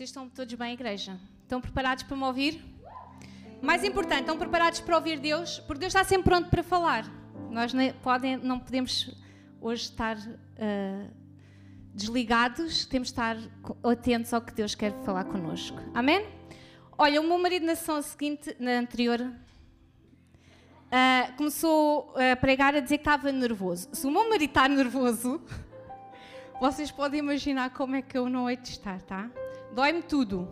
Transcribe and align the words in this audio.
Vocês 0.00 0.08
estão 0.08 0.30
todos 0.30 0.54
bem, 0.54 0.72
igreja? 0.72 1.20
Estão 1.42 1.60
preparados 1.60 2.04
para 2.04 2.16
me 2.16 2.22
ouvir? 2.22 2.64
Mais 3.60 3.84
importante, 3.84 4.20
estão 4.20 4.38
preparados 4.38 4.80
para 4.80 4.96
ouvir 4.96 5.18
Deus? 5.18 5.58
Porque 5.58 5.80
Deus 5.80 5.94
está 5.94 6.02
sempre 6.02 6.30
pronto 6.30 6.48
para 6.48 6.62
falar. 6.62 7.04
Nós 7.50 7.74
não, 7.74 7.92
podem, 8.02 8.38
não 8.38 8.58
podemos 8.58 9.14
hoje 9.60 9.82
estar 9.82 10.16
uh, 10.16 11.10
desligados, 11.94 12.86
temos 12.86 13.08
de 13.08 13.12
estar 13.12 13.36
atentos 13.84 14.32
ao 14.32 14.40
que 14.40 14.54
Deus 14.54 14.74
quer 14.74 14.94
falar 15.04 15.24
connosco. 15.24 15.76
Amém? 15.92 16.26
Olha, 16.96 17.20
o 17.20 17.24
meu 17.24 17.36
marido 17.36 17.66
na 17.66 17.74
sessão 17.74 18.00
seguinte, 18.00 18.56
na 18.58 18.78
anterior, 18.78 19.20
uh, 19.20 21.36
começou 21.36 22.14
a 22.16 22.34
pregar 22.36 22.74
a 22.74 22.80
dizer 22.80 22.96
que 22.96 23.02
estava 23.02 23.30
nervoso. 23.30 23.90
Se 23.92 24.06
o 24.06 24.10
meu 24.10 24.26
marido 24.30 24.48
está 24.48 24.66
nervoso, 24.66 25.42
vocês 26.58 26.90
podem 26.90 27.20
imaginar 27.20 27.68
como 27.74 27.96
é 27.96 28.00
que 28.00 28.16
eu 28.16 28.30
não 28.30 28.48
hei 28.48 28.56
de 28.56 28.70
estar, 28.70 29.02
tá? 29.02 29.30
Dói-me 29.72 30.02
tudo. 30.02 30.48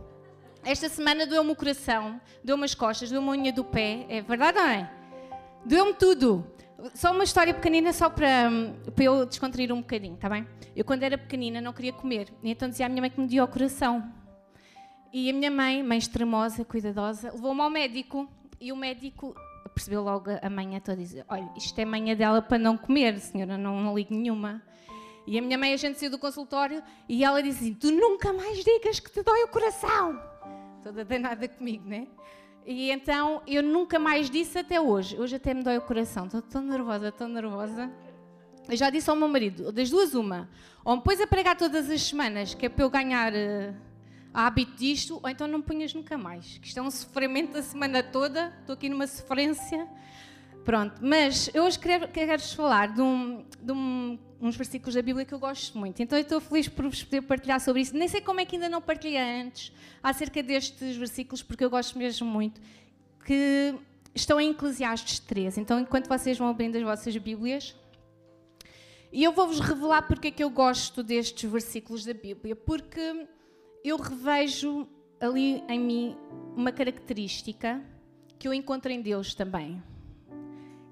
Esta 0.65 0.89
semana 0.89 1.27
doeu-me 1.27 1.51
o 1.51 1.57
coração, 1.57 2.21
doeu-me 2.43 2.65
as 2.65 2.75
costas, 2.75 3.11
doeu-me 3.11 3.29
a 3.29 3.33
unha 3.33 3.53
do 3.53 3.65
pé. 3.65 4.07
É 4.09 4.21
verdade 4.21 4.59
ou 4.59 4.65
não 4.65 4.71
é? 4.71 4.91
Doeu-me 5.65 5.95
tudo. 5.95 6.47
Só 6.95 7.11
uma 7.11 7.25
história 7.25 7.53
pequenina, 7.53 7.93
só 7.93 8.09
para, 8.09 8.51
para 8.95 9.05
eu 9.05 9.27
descontrair 9.27 9.73
um 9.73 9.81
bocadinho, 9.81 10.17
tá 10.17 10.29
bem? 10.29 10.47
Eu, 10.77 10.85
quando 10.85 11.03
era 11.03 11.19
pequenina, 11.19 11.61
não 11.61 11.73
queria 11.73 11.93
comer. 11.93 12.33
Então 12.43 12.69
dizia 12.69 12.87
à 12.87 12.89
minha 12.89 13.01
mãe 13.01 13.11
que 13.11 13.21
me 13.21 13.27
dia 13.27 13.43
o 13.43 13.49
coração. 13.49 14.13
E 15.13 15.29
a 15.31 15.33
minha 15.33 15.51
mãe, 15.51 15.83
mãe 15.83 15.99
extremosa, 15.99 16.65
cuidadosa, 16.65 17.33
levou-me 17.33 17.61
ao 17.61 17.71
médico. 17.71 18.29
E 18.61 18.73
o 18.73 18.77
médico 18.77 19.35
percebeu 19.75 20.03
logo 20.03 20.31
a 20.43 20.51
manhã 20.51 20.79
toda 20.81 21.01
e 21.01 21.05
dizia: 21.05 21.25
Olha, 21.29 21.49
isto 21.57 21.79
é 21.79 21.85
manhã 21.85 22.15
dela 22.15 22.43
para 22.43 22.59
não 22.59 22.77
comer, 22.77 23.19
senhora, 23.19 23.57
não, 23.57 23.81
não 23.81 23.97
ligo 23.97 24.15
nenhuma. 24.15 24.63
E 25.29 25.39
a 25.39 25.43
minha 25.43 25.59
mãe, 25.59 25.75
a 25.75 25.77
gente 25.77 25.99
saiu 25.99 26.11
do 26.11 26.19
consultório 26.19 26.83
e 27.07 27.23
ela 27.23 27.43
disse 27.43 27.59
assim: 27.59 27.75
Tu 27.75 27.91
nunca 27.91 28.33
mais 28.33 28.65
digas 28.65 28.99
que 28.99 29.11
te 29.11 29.23
dói 29.23 29.45
o 29.45 29.49
coração. 29.49 30.19
Toda 30.83 31.05
danada 31.05 31.47
comigo, 31.47 31.87
né? 31.87 32.09
E 32.65 32.91
então 32.91 33.43
eu 33.47 33.63
nunca 33.63 33.99
mais 33.99 34.31
disse 34.31 34.59
até 34.59 34.81
hoje. 34.81 35.21
Hoje 35.21 35.37
até 35.37 35.53
me 35.53 35.63
dói 35.63 35.77
o 35.77 35.83
coração. 35.83 36.25
Estou 36.25 36.41
tão 36.41 36.63
nervosa, 36.63 37.13
tão 37.13 37.29
nervosa. 37.29 37.93
Eu 38.71 38.75
já 38.75 38.89
disse 38.89 39.11
ao 39.11 39.17
meu 39.17 39.29
marido: 39.29 39.71
das 39.71 39.91
duas, 39.91 40.15
uma. 40.15 40.49
Ou 40.83 40.97
me 40.97 41.03
pões 41.03 41.21
a 41.21 41.27
pregar 41.27 41.59
todas 41.59 41.91
as 41.91 42.01
semanas, 42.01 42.55
que 42.55 42.65
é 42.65 42.71
para 42.71 42.83
eu 42.83 42.89
ganhar 42.89 43.31
uh, 43.31 43.77
hábito 44.33 44.77
disto, 44.77 45.21
ou 45.23 45.29
então 45.29 45.47
não 45.47 45.59
me 45.59 45.65
ponhas 45.65 45.93
nunca 45.93 46.17
mais. 46.17 46.57
Que 46.57 46.69
isto 46.69 46.79
é 46.79 46.83
um 46.83 46.91
sofrimento 46.91 47.59
a 47.59 47.63
semana 47.63 48.03
toda. 48.03 48.51
Estou 48.61 48.73
aqui 48.73 48.89
numa 48.89 49.07
sofrência. 49.07 49.87
Pronto, 50.69 51.01
mas 51.01 51.49
eu 51.55 51.65
hoje 51.65 51.79
quero, 51.79 52.07
quero-vos 52.09 52.53
falar 52.53 52.93
de, 52.93 53.01
um, 53.01 53.43
de 53.59 53.73
um, 53.73 54.19
uns 54.39 54.55
versículos 54.55 54.95
da 54.95 55.01
Bíblia 55.01 55.25
que 55.25 55.33
eu 55.33 55.39
gosto 55.39 55.79
muito. 55.79 56.03
Então 56.03 56.19
eu 56.19 56.21
estou 56.21 56.43
feliz 56.43 56.69
por 56.69 56.87
vos 56.87 57.03
poder 57.03 57.23
partilhar 57.23 57.59
sobre 57.59 57.81
isso. 57.81 57.97
Nem 57.97 58.07
sei 58.07 58.21
como 58.21 58.39
é 58.39 58.45
que 58.45 58.57
ainda 58.57 58.69
não 58.69 58.83
partilhei 58.83 59.17
antes 59.17 59.73
acerca 60.03 60.43
destes 60.43 60.95
versículos, 60.95 61.43
porque 61.43 61.65
eu 61.65 61.71
gosto 61.71 61.97
mesmo 61.97 62.29
muito, 62.29 62.61
que 63.25 63.77
estão 64.15 64.39
em 64.39 64.51
Eclesiastes 64.51 65.21
3. 65.21 65.57
Então, 65.57 65.81
enquanto 65.81 66.07
vocês 66.07 66.37
vão 66.37 66.49
abrindo 66.49 66.77
as 66.77 66.83
vossas 66.83 67.17
Bíblias, 67.17 67.75
e 69.11 69.25
eu 69.25 69.33
vou-vos 69.33 69.61
revelar 69.61 70.03
porque 70.03 70.29
é 70.29 70.31
que 70.31 70.45
eu 70.45 70.51
gosto 70.51 71.03
destes 71.03 71.51
versículos 71.51 72.05
da 72.05 72.13
Bíblia, 72.13 72.55
porque 72.55 73.27
eu 73.83 73.97
revejo 73.97 74.87
ali 75.19 75.65
em 75.67 75.81
mim 75.81 76.17
uma 76.55 76.73
característica 76.73 77.83
que 78.39 78.47
eu 78.47 78.53
encontro 78.53 78.93
em 78.93 79.01
Deus 79.01 79.33
também 79.35 79.83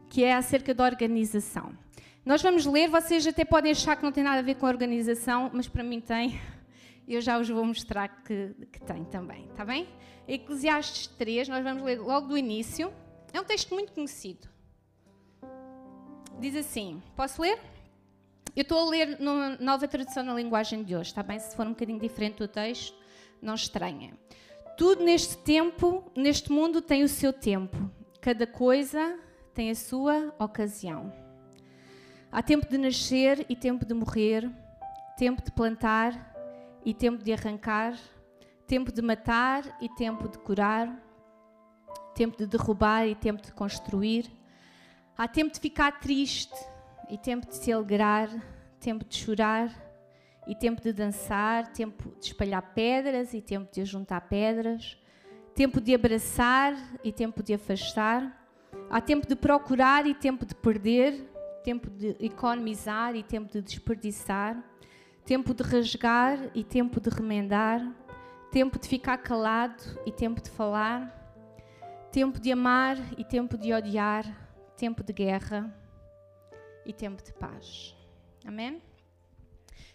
que 0.09 0.25
é 0.25 0.35
acerca 0.35 0.75
da 0.75 0.85
organização. 0.85 1.73
Nós 2.25 2.43
vamos 2.43 2.67
ler, 2.67 2.89
vocês 2.89 3.27
até 3.27 3.45
podem 3.45 3.71
achar 3.71 3.97
que 3.97 4.03
não 4.03 4.11
tem 4.11 4.25
nada 4.25 4.41
a 4.41 4.43
ver 4.43 4.57
com 4.57 4.67
a 4.67 4.69
organização, 4.69 5.51
mas 5.53 5.69
para 5.69 5.85
mim 5.85 6.01
tem. 6.01 6.41
Eu 7.07 7.21
já 7.21 7.39
os 7.39 7.49
vou 7.49 7.65
mostrar 7.65 8.09
que, 8.25 8.53
que 8.73 8.81
tem 8.81 9.05
também, 9.05 9.47
está 9.47 9.65
bem? 9.65 9.89
Eclesiastes 10.27 11.07
3, 11.07 11.49
nós 11.49 11.63
vamos 11.63 11.85
ler 11.85 12.01
logo 12.01 12.27
do 12.27 12.37
início. 12.37 12.93
É 13.33 13.41
um 13.41 13.45
texto 13.45 13.73
muito 13.73 13.93
conhecido. 13.93 14.49
Diz 16.41 16.57
assim: 16.57 17.01
posso 17.15 17.41
ler? 17.41 17.61
Eu 18.57 18.63
estou 18.63 18.81
a 18.81 18.91
ler 18.91 19.21
numa 19.21 19.51
nova 19.61 19.87
tradução 19.87 20.25
na 20.25 20.35
linguagem 20.35 20.83
de 20.83 20.97
hoje, 20.97 21.11
está 21.11 21.23
bem? 21.23 21.39
Se 21.39 21.55
for 21.55 21.65
um 21.67 21.71
bocadinho 21.71 22.01
diferente 22.01 22.39
do 22.39 22.49
texto, 22.49 22.97
não 23.41 23.55
estranha. 23.55 24.19
Tudo 24.77 25.05
neste 25.05 25.37
tempo, 25.39 26.11
neste 26.17 26.51
mundo, 26.51 26.83
tem 26.83 27.05
o 27.05 27.09
seu 27.09 27.33
tempo. 27.33 27.91
Cada 28.21 28.47
coisa 28.47 29.17
tem 29.57 29.71
a 29.71 29.75
sua 29.75 30.35
ocasião. 30.39 31.11
Há 32.31 32.43
tempo 32.43 32.69
de 32.69 32.77
nascer 32.77 33.47
e 33.49 33.57
tempo 33.57 33.87
de 33.87 33.95
morrer, 33.95 34.51
tempo 35.17 35.43
de 35.43 35.51
plantar 35.51 36.13
e 36.85 36.93
tempo 36.93 37.25
de 37.25 37.33
arrancar, 37.33 37.99
tempo 38.67 38.93
de 38.93 39.01
matar 39.01 39.65
e 39.81 39.89
tempo 39.89 40.29
de 40.29 40.37
curar, 40.41 40.95
tempo 42.15 42.37
de 42.37 42.47
derrubar 42.47 43.07
e 43.07 43.15
tempo 43.15 43.41
de 43.41 43.51
construir. 43.51 44.31
Há 45.17 45.27
tempo 45.27 45.55
de 45.55 45.59
ficar 45.59 46.01
triste 46.01 46.55
e 47.09 47.17
tempo 47.17 47.47
de 47.47 47.57
se 47.57 47.73
alegrar, 47.73 48.29
tempo 48.79 49.07
de 49.07 49.17
chorar 49.17 49.75
e 50.47 50.55
tempo 50.55 50.83
de 50.83 50.93
dançar, 50.93 51.73
tempo 51.73 52.15
de 52.21 52.27
espalhar 52.27 52.75
pedras 52.75 53.33
e 53.33 53.41
tempo 53.41 53.73
de 53.73 53.81
ajuntar 53.81 54.21
pedras, 54.29 54.99
tempo 55.55 55.81
de 55.81 55.95
abraçar 55.95 56.77
e 57.03 57.11
tempo 57.11 57.43
de 57.43 57.55
afastar 57.55 58.46
Há 58.91 59.01
tempo 59.01 59.27
de 59.27 59.35
procurar 59.35 60.07
e 60.07 60.15
tempo 60.15 60.47
de 60.47 60.55
perder, 60.55 61.29
tempo 61.65 61.91
de 61.91 62.17
economizar 62.21 63.17
e 63.17 63.23
tempo 63.23 63.53
de 63.53 63.61
desperdiçar, 63.61 64.63
tempo 65.25 65.53
de 65.53 65.63
rasgar 65.63 66.39
e 66.55 66.63
tempo 66.63 67.01
de 67.01 67.11
remendar, 67.11 67.81
tempo 68.53 68.79
de 68.79 68.89
ficar 68.89 69.19
calado 69.19 69.83
e 70.07 70.13
tempo 70.13 70.41
de 70.41 70.49
falar, 70.49 71.13
tempo 72.13 72.39
de 72.39 72.53
amar 72.53 72.97
e 73.19 73.25
tempo 73.25 73.59
de 73.59 73.73
odiar, 73.73 74.25
tempo 74.77 75.03
de 75.03 75.13
guerra 75.13 75.75
e 76.85 76.93
tempo 76.93 77.23
de 77.23 77.33
paz. 77.33 77.95
Amém? 78.47 78.81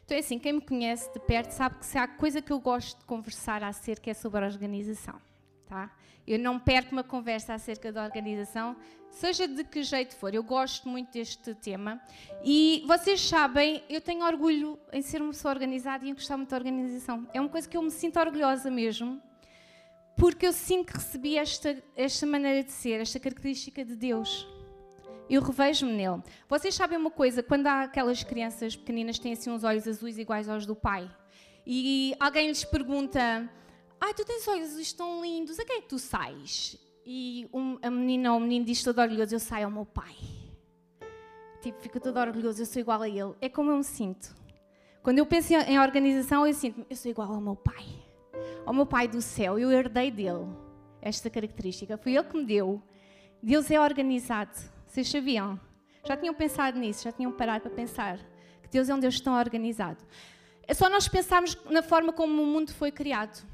Então 0.03 0.17
é 0.17 0.19
assim, 0.19 0.37
quem 0.37 0.53
me 0.53 0.61
conhece 0.61 1.11
de 1.13 1.19
perto 1.21 1.51
sabe 1.51 1.77
que 1.77 1.85
se 1.85 1.97
há 1.97 2.05
coisa 2.05 2.41
que 2.41 2.51
eu 2.51 2.59
gosto 2.59 2.99
de 2.99 3.05
conversar 3.05 3.63
acerca 3.63 4.11
é 4.11 4.13
sobre 4.13 4.43
a 4.43 4.47
organização. 4.47 5.30
Tá? 5.71 5.89
Eu 6.27 6.37
não 6.37 6.59
perco 6.59 6.91
uma 6.91 7.01
conversa 7.01 7.53
acerca 7.53 7.93
da 7.93 8.03
organização, 8.03 8.75
seja 9.09 9.47
de 9.47 9.63
que 9.63 9.81
jeito 9.83 10.13
for. 10.17 10.35
Eu 10.35 10.43
gosto 10.43 10.89
muito 10.89 11.13
deste 11.13 11.55
tema. 11.55 12.01
E 12.43 12.83
vocês 12.85 13.21
sabem, 13.21 13.81
eu 13.89 14.01
tenho 14.01 14.25
orgulho 14.25 14.77
em 14.91 15.01
ser 15.01 15.21
uma 15.21 15.31
pessoa 15.31 15.53
organizada 15.53 16.05
e 16.05 16.09
em 16.09 16.13
gostar 16.13 16.35
muito 16.35 16.49
da 16.49 16.57
organização. 16.57 17.25
É 17.33 17.39
uma 17.39 17.49
coisa 17.49 17.69
que 17.69 17.77
eu 17.77 17.81
me 17.81 17.89
sinto 17.89 18.19
orgulhosa 18.19 18.69
mesmo, 18.69 19.21
porque 20.17 20.45
eu 20.45 20.51
sinto 20.51 20.87
que 20.87 20.97
recebi 20.97 21.37
esta, 21.37 21.81
esta 21.95 22.25
maneira 22.25 22.65
de 22.65 22.71
ser, 22.73 22.99
esta 22.99 23.17
característica 23.17 23.85
de 23.85 23.95
Deus. 23.95 24.45
Eu 25.29 25.41
revejo-me 25.41 25.93
nele. 25.93 26.21
Vocês 26.49 26.75
sabem 26.75 26.97
uma 26.97 27.11
coisa, 27.11 27.41
quando 27.41 27.67
há 27.67 27.83
aquelas 27.83 28.23
crianças 28.23 28.75
pequeninas 28.75 29.15
que 29.15 29.23
têm 29.23 29.31
assim 29.31 29.49
uns 29.49 29.63
olhos 29.63 29.87
azuis 29.87 30.17
iguais 30.17 30.49
aos 30.49 30.65
do 30.65 30.75
pai, 30.75 31.09
e 31.65 32.13
alguém 32.19 32.47
lhes 32.47 32.65
pergunta 32.65 33.49
Ai, 34.03 34.15
tu 34.15 34.25
tens 34.25 34.47
olhos 34.47 34.93
tão 34.93 35.21
lindos, 35.21 35.59
a 35.59 35.63
quem 35.63 35.77
é 35.77 35.81
que 35.81 35.87
tu 35.87 35.99
sais? 35.99 36.75
E 37.05 37.47
um, 37.53 37.77
a 37.83 37.91
menina 37.91 38.33
ou 38.33 38.39
o 38.39 38.41
menino 38.41 38.65
diz 38.65 38.81
todo 38.81 38.99
orgulhoso: 38.99 39.35
Eu 39.35 39.39
saio 39.39 39.65
ao 39.65 39.71
meu 39.71 39.85
pai. 39.85 40.15
Tipo, 41.61 41.79
fica 41.79 41.99
todo 41.99 42.17
orgulhoso, 42.17 42.63
eu 42.63 42.65
sou 42.65 42.79
igual 42.79 43.03
a 43.03 43.07
ele. 43.07 43.35
É 43.39 43.47
como 43.47 43.69
eu 43.69 43.77
me 43.77 43.83
sinto. 43.83 44.35
Quando 45.03 45.19
eu 45.19 45.25
penso 45.27 45.53
em 45.53 45.79
organização, 45.79 46.47
eu 46.47 46.53
sinto 46.53 46.83
eu 46.89 46.95
sou 46.95 47.11
igual 47.11 47.31
ao 47.31 47.39
meu 47.39 47.55
pai. 47.55 47.85
Ao 48.65 48.73
meu 48.73 48.87
pai 48.87 49.07
do 49.07 49.21
céu, 49.21 49.59
eu 49.59 49.71
herdei 49.71 50.09
dele 50.09 50.47
esta 50.99 51.29
característica. 51.29 51.95
Foi 51.95 52.15
ele 52.15 52.23
que 52.23 52.37
me 52.37 52.45
deu. 52.45 52.81
Deus 53.41 53.69
é 53.69 53.79
organizado. 53.79 54.57
Vocês 54.87 55.07
sabiam? 55.07 55.59
Já 56.07 56.17
tinham 56.17 56.33
pensado 56.33 56.79
nisso? 56.79 57.03
Já 57.03 57.11
tinham 57.11 57.31
parado 57.31 57.61
para 57.61 57.71
pensar 57.71 58.17
que 58.63 58.69
Deus 58.71 58.89
é 58.89 58.95
um 58.95 58.99
Deus 58.99 59.21
tão 59.21 59.37
organizado? 59.37 60.03
É 60.67 60.73
só 60.73 60.89
nós 60.89 61.07
pensarmos 61.07 61.55
na 61.69 61.83
forma 61.83 62.11
como 62.11 62.41
o 62.41 62.45
mundo 62.47 62.73
foi 62.73 62.91
criado. 62.91 63.45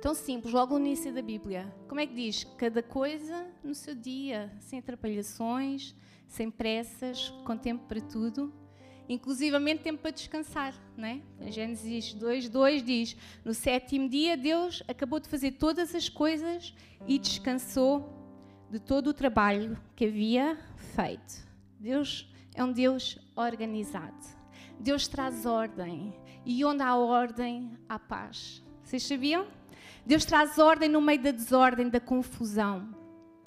Tão 0.00 0.14
simples, 0.14 0.54
logo 0.54 0.78
no 0.78 0.86
início 0.86 1.12
da 1.12 1.20
Bíblia. 1.20 1.74
Como 1.88 2.00
é 2.00 2.06
que 2.06 2.14
diz? 2.14 2.44
Cada 2.56 2.82
coisa 2.82 3.46
no 3.64 3.74
seu 3.74 3.94
dia, 3.94 4.52
sem 4.60 4.78
atrapalhações, 4.78 5.94
sem 6.28 6.50
pressas, 6.50 7.30
com 7.44 7.56
tempo 7.56 7.84
para 7.86 8.00
tudo, 8.00 8.52
inclusivamente 9.08 9.82
tempo 9.82 10.00
para 10.00 10.10
descansar, 10.10 10.74
não 10.96 11.08
é? 11.08 11.20
Em 11.40 11.50
Gênesis 11.50 12.14
2, 12.14 12.48
2 12.48 12.82
diz: 12.84 13.16
No 13.44 13.52
sétimo 13.54 14.08
dia, 14.08 14.36
Deus 14.36 14.82
acabou 14.86 15.18
de 15.18 15.28
fazer 15.28 15.52
todas 15.52 15.94
as 15.94 16.08
coisas 16.08 16.74
e 17.06 17.18
descansou 17.18 18.14
de 18.70 18.78
todo 18.78 19.08
o 19.08 19.14
trabalho 19.14 19.78
que 19.96 20.04
havia 20.04 20.58
feito. 20.94 21.46
Deus 21.80 22.30
é 22.54 22.62
um 22.62 22.72
Deus 22.72 23.18
organizado. 23.34 24.38
Deus 24.78 25.08
traz 25.08 25.46
ordem. 25.46 26.12
E 26.44 26.64
onde 26.64 26.82
há 26.82 26.96
ordem, 26.96 27.76
há 27.88 27.98
paz. 27.98 28.62
Vocês 28.82 29.02
sabiam? 29.02 29.46
Deus 30.04 30.24
traz 30.24 30.58
ordem 30.58 30.88
no 30.88 31.00
meio 31.00 31.22
da 31.22 31.30
desordem, 31.30 31.88
da 31.88 32.00
confusão. 32.00 32.88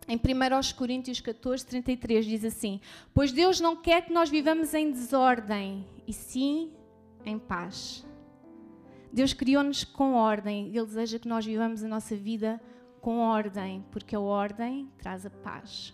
Em 0.08 0.18
1 0.18 0.76
Coríntios 0.76 1.22
14, 1.22 1.66
33 1.66 2.26
diz 2.26 2.46
assim: 2.46 2.82
Pois 3.14 3.32
Deus 3.32 3.60
não 3.60 3.76
quer 3.76 4.06
que 4.06 4.14
nós 4.14 4.30
vivamos 4.30 4.74
em 4.74 4.92
desordem, 4.92 5.86
e 6.08 6.14
sim 6.14 6.72
em 7.26 7.38
paz. 7.38 8.06
Deus 9.12 9.34
criou-nos 9.34 9.84
com 9.84 10.14
ordem. 10.14 10.68
Ele 10.68 10.86
deseja 10.86 11.20
que 11.20 11.28
nós 11.28 11.46
vivamos 11.46 11.84
a 11.84 11.88
nossa 11.88 12.16
vida 12.16 12.62
com 13.02 13.20
ordem, 13.20 13.84
porque 13.92 14.16
a 14.16 14.20
ordem 14.20 14.90
traz 14.98 15.26
a 15.26 15.30
paz. 15.30 15.94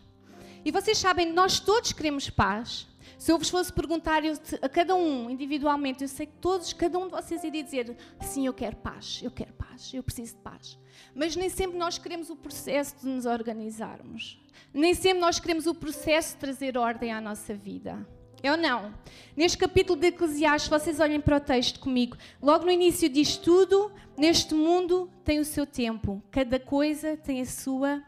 E 0.63 0.71
vocês 0.71 0.97
sabem, 0.97 1.31
nós 1.31 1.59
todos 1.59 1.93
queremos 1.93 2.29
paz. 2.29 2.87
Se 3.17 3.31
eu 3.31 3.37
vos 3.37 3.49
fosse 3.49 3.71
perguntar 3.71 4.23
eu, 4.23 4.33
a 4.61 4.69
cada 4.69 4.95
um 4.95 5.29
individualmente, 5.29 6.03
eu 6.03 6.07
sei 6.07 6.25
que 6.25 6.35
todos, 6.37 6.73
cada 6.73 6.97
um 6.97 7.05
de 7.05 7.11
vocês 7.11 7.43
iria 7.43 7.63
dizer: 7.63 7.95
sim, 8.21 8.45
eu 8.45 8.53
quero 8.53 8.75
paz, 8.77 9.19
eu 9.23 9.31
quero 9.31 9.53
paz, 9.53 9.93
eu 9.93 10.03
preciso 10.03 10.35
de 10.35 10.41
paz. 10.41 10.77
Mas 11.13 11.35
nem 11.35 11.49
sempre 11.49 11.77
nós 11.77 11.97
queremos 11.97 12.29
o 12.29 12.35
processo 12.35 12.97
de 13.01 13.07
nos 13.07 13.25
organizarmos. 13.25 14.41
Nem 14.73 14.93
sempre 14.93 15.19
nós 15.19 15.39
queremos 15.39 15.65
o 15.65 15.75
processo 15.75 16.33
de 16.33 16.39
trazer 16.39 16.77
ordem 16.77 17.11
à 17.11 17.21
nossa 17.21 17.53
vida. 17.53 18.07
Eu 18.43 18.55
não. 18.55 18.93
Neste 19.35 19.57
capítulo 19.57 19.99
de 19.99 20.07
Eclesiastes, 20.07 20.69
vocês 20.69 20.99
olhem 20.99 21.19
para 21.19 21.37
o 21.37 21.39
texto 21.39 21.79
comigo. 21.79 22.15
Logo 22.41 22.65
no 22.65 22.71
início 22.71 23.09
diz 23.09 23.35
tudo, 23.35 23.91
neste 24.15 24.53
mundo 24.53 25.09
tem 25.23 25.39
o 25.39 25.45
seu 25.45 25.65
tempo. 25.65 26.21
Cada 26.29 26.59
coisa 26.59 27.17
tem 27.17 27.41
a 27.41 27.45
sua 27.45 28.03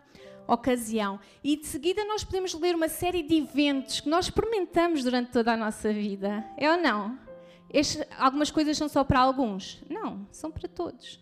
ocasião. 0.53 1.19
E 1.43 1.55
de 1.55 1.65
seguida 1.65 2.03
nós 2.05 2.23
podemos 2.23 2.53
ler 2.53 2.75
uma 2.75 2.89
série 2.89 3.23
de 3.23 3.35
eventos 3.37 3.99
que 3.99 4.09
nós 4.09 4.25
experimentamos 4.25 5.03
durante 5.03 5.31
toda 5.31 5.53
a 5.53 5.57
nossa 5.57 5.93
vida. 5.93 6.45
É 6.57 6.69
ou 6.71 6.77
não? 6.77 7.17
Este, 7.71 8.05
algumas 8.17 8.49
coisas 8.49 8.77
são 8.77 8.89
só 8.89 9.03
para 9.03 9.19
alguns? 9.19 9.81
Não, 9.89 10.27
são 10.31 10.51
para 10.51 10.67
todos. 10.67 11.19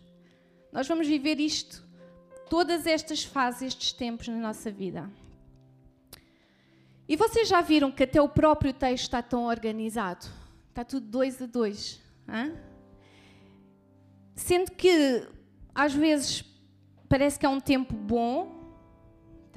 Nós 0.72 0.88
vamos 0.88 1.06
viver 1.06 1.38
isto, 1.38 1.86
todas 2.48 2.86
estas 2.86 3.24
fases, 3.24 3.62
estes 3.68 3.92
tempos 3.92 4.28
na 4.28 4.36
nossa 4.36 4.70
vida. 4.70 5.10
E 7.08 7.16
vocês 7.16 7.48
já 7.48 7.60
viram 7.60 7.90
que 7.90 8.02
até 8.02 8.20
o 8.20 8.28
próprio 8.28 8.72
texto 8.72 9.04
está 9.04 9.22
tão 9.22 9.46
organizado? 9.46 10.26
Está 10.68 10.84
tudo 10.84 11.06
dois 11.06 11.40
a 11.40 11.46
dois. 11.46 12.00
Hein? 12.28 12.54
Sendo 14.34 14.70
que, 14.72 15.26
às 15.74 15.94
vezes, 15.94 16.44
parece 17.08 17.38
que 17.38 17.46
é 17.46 17.48
um 17.48 17.60
tempo 17.60 17.94
bom, 17.94 18.57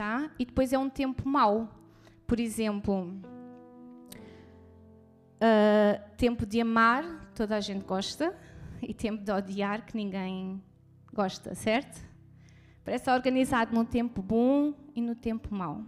tá? 0.02 0.32
E 0.40 0.46
depois 0.46 0.74
é 0.74 0.80
um 0.80 0.90
tempo 0.90 1.30
mau. 1.30 1.70
Por 2.26 2.40
exemplo, 2.40 3.22
uh, 5.36 6.16
tempo 6.18 6.44
de 6.44 6.60
amar, 6.60 7.30
toda 7.36 7.56
a 7.56 7.60
gente 7.60 7.86
gosta, 7.86 8.36
e 8.82 8.96
tempo 8.96 9.24
de 9.24 9.32
odiar, 9.32 9.86
que 9.86 9.96
ninguém 9.96 10.60
gosta, 11.14 11.54
certo? 11.54 12.04
Parece 12.84 13.12
organizado 13.12 13.76
num 13.76 13.86
tempo 13.86 14.24
bom 14.24 14.74
e 14.96 15.02
no 15.02 15.14
tempo 15.14 15.54
mau. 15.54 15.86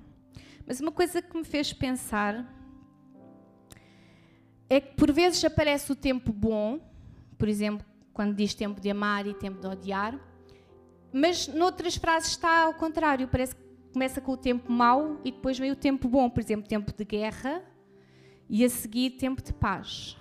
Mas 0.67 0.79
uma 0.79 0.91
coisa 0.91 1.19
que 1.19 1.35
me 1.35 1.43
fez 1.43 1.73
pensar 1.73 2.47
é 4.69 4.79
que 4.79 4.95
por 4.95 5.11
vezes 5.11 5.43
aparece 5.43 5.91
o 5.91 5.95
tempo 5.95 6.31
bom, 6.31 6.79
por 7.35 7.49
exemplo, 7.49 7.83
quando 8.13 8.35
diz 8.35 8.53
tempo 8.53 8.79
de 8.79 8.91
amar 8.91 9.25
e 9.25 9.33
tempo 9.33 9.59
de 9.59 9.65
odiar, 9.65 10.19
mas 11.11 11.47
noutras 11.47 11.95
frases 11.95 12.29
está 12.29 12.65
ao 12.65 12.75
contrário, 12.75 13.27
parece 13.27 13.55
que 13.55 13.72
começa 13.93 14.19
com 14.19 14.31
o 14.31 14.37
tempo 14.37 14.71
mau 14.71 15.21
e 15.23 15.31
depois 15.31 15.57
vem 15.59 15.71
o 15.71 15.75
tempo 15.75 16.09
bom, 16.09 16.27
por 16.27 16.39
exemplo, 16.41 16.67
tempo 16.67 16.91
de 16.91 17.05
guerra 17.05 17.63
e 18.49 18.65
a 18.65 18.69
seguir 18.69 19.11
tempo 19.11 19.41
de 19.41 19.53
paz. 19.53 20.17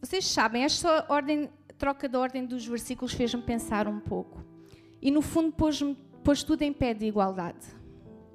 Vocês 0.00 0.26
sabem, 0.26 0.64
esta 0.64 1.06
ordem, 1.08 1.48
troca 1.78 2.08
de 2.08 2.16
ordem 2.16 2.44
dos 2.44 2.66
versículos 2.66 3.14
fez-me 3.14 3.40
pensar 3.40 3.86
um 3.86 4.00
pouco. 4.00 4.44
E 5.00 5.10
no 5.10 5.22
fundo 5.22 5.52
pôs-me 5.52 5.96
pôs 6.24 6.42
tudo 6.42 6.62
em 6.62 6.72
pé 6.72 6.92
de 6.92 7.06
igualdade. 7.06 7.64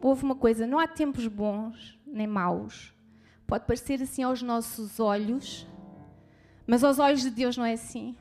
Houve 0.02 0.24
uma 0.24 0.36
coisa, 0.36 0.66
não 0.66 0.80
há 0.80 0.88
tempos 0.88 1.28
bons 1.28 2.00
nem 2.08 2.26
maus. 2.26 2.94
Pode 3.46 3.66
parecer 3.66 4.02
assim 4.02 4.24
aos 4.24 4.42
nossos 4.42 4.98
olhos, 4.98 5.68
mas 6.66 6.86
aos 6.86 7.00
olhos 7.00 7.22
de 7.22 7.30
Deus 7.30 7.58
não 7.58 7.66
é 7.66 7.74
assim. 7.74 8.16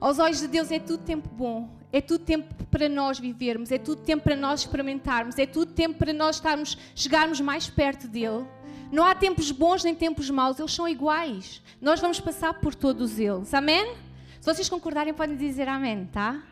Aos 0.00 0.18
olhos 0.18 0.40
de 0.40 0.48
Deus 0.48 0.70
é 0.70 0.78
tudo 0.78 1.04
tempo 1.04 1.28
bom, 1.28 1.68
é 1.92 2.00
tudo 2.00 2.24
tempo 2.24 2.52
para 2.66 2.88
nós 2.88 3.18
vivermos, 3.18 3.70
é 3.70 3.78
tudo 3.78 4.02
tempo 4.02 4.24
para 4.24 4.36
nós 4.36 4.60
experimentarmos, 4.60 5.38
é 5.38 5.46
tudo 5.46 5.72
tempo 5.72 5.98
para 5.98 6.12
nós 6.12 6.36
estarmos, 6.36 6.76
chegarmos 6.94 7.40
mais 7.40 7.68
perto 7.68 8.08
dele. 8.08 8.46
Não 8.90 9.04
há 9.04 9.14
tempos 9.14 9.50
bons 9.50 9.84
nem 9.84 9.94
tempos 9.94 10.28
maus, 10.30 10.58
eles 10.58 10.72
são 10.72 10.88
iguais. 10.88 11.62
Nós 11.80 12.00
vamos 12.00 12.20
passar 12.20 12.54
por 12.54 12.74
todos 12.74 13.18
eles. 13.18 13.54
Amém? 13.54 13.94
Se 14.40 14.52
vocês 14.52 14.68
concordarem, 14.68 15.14
podem 15.14 15.36
dizer 15.36 15.68
amém, 15.68 16.06
tá? 16.06 16.42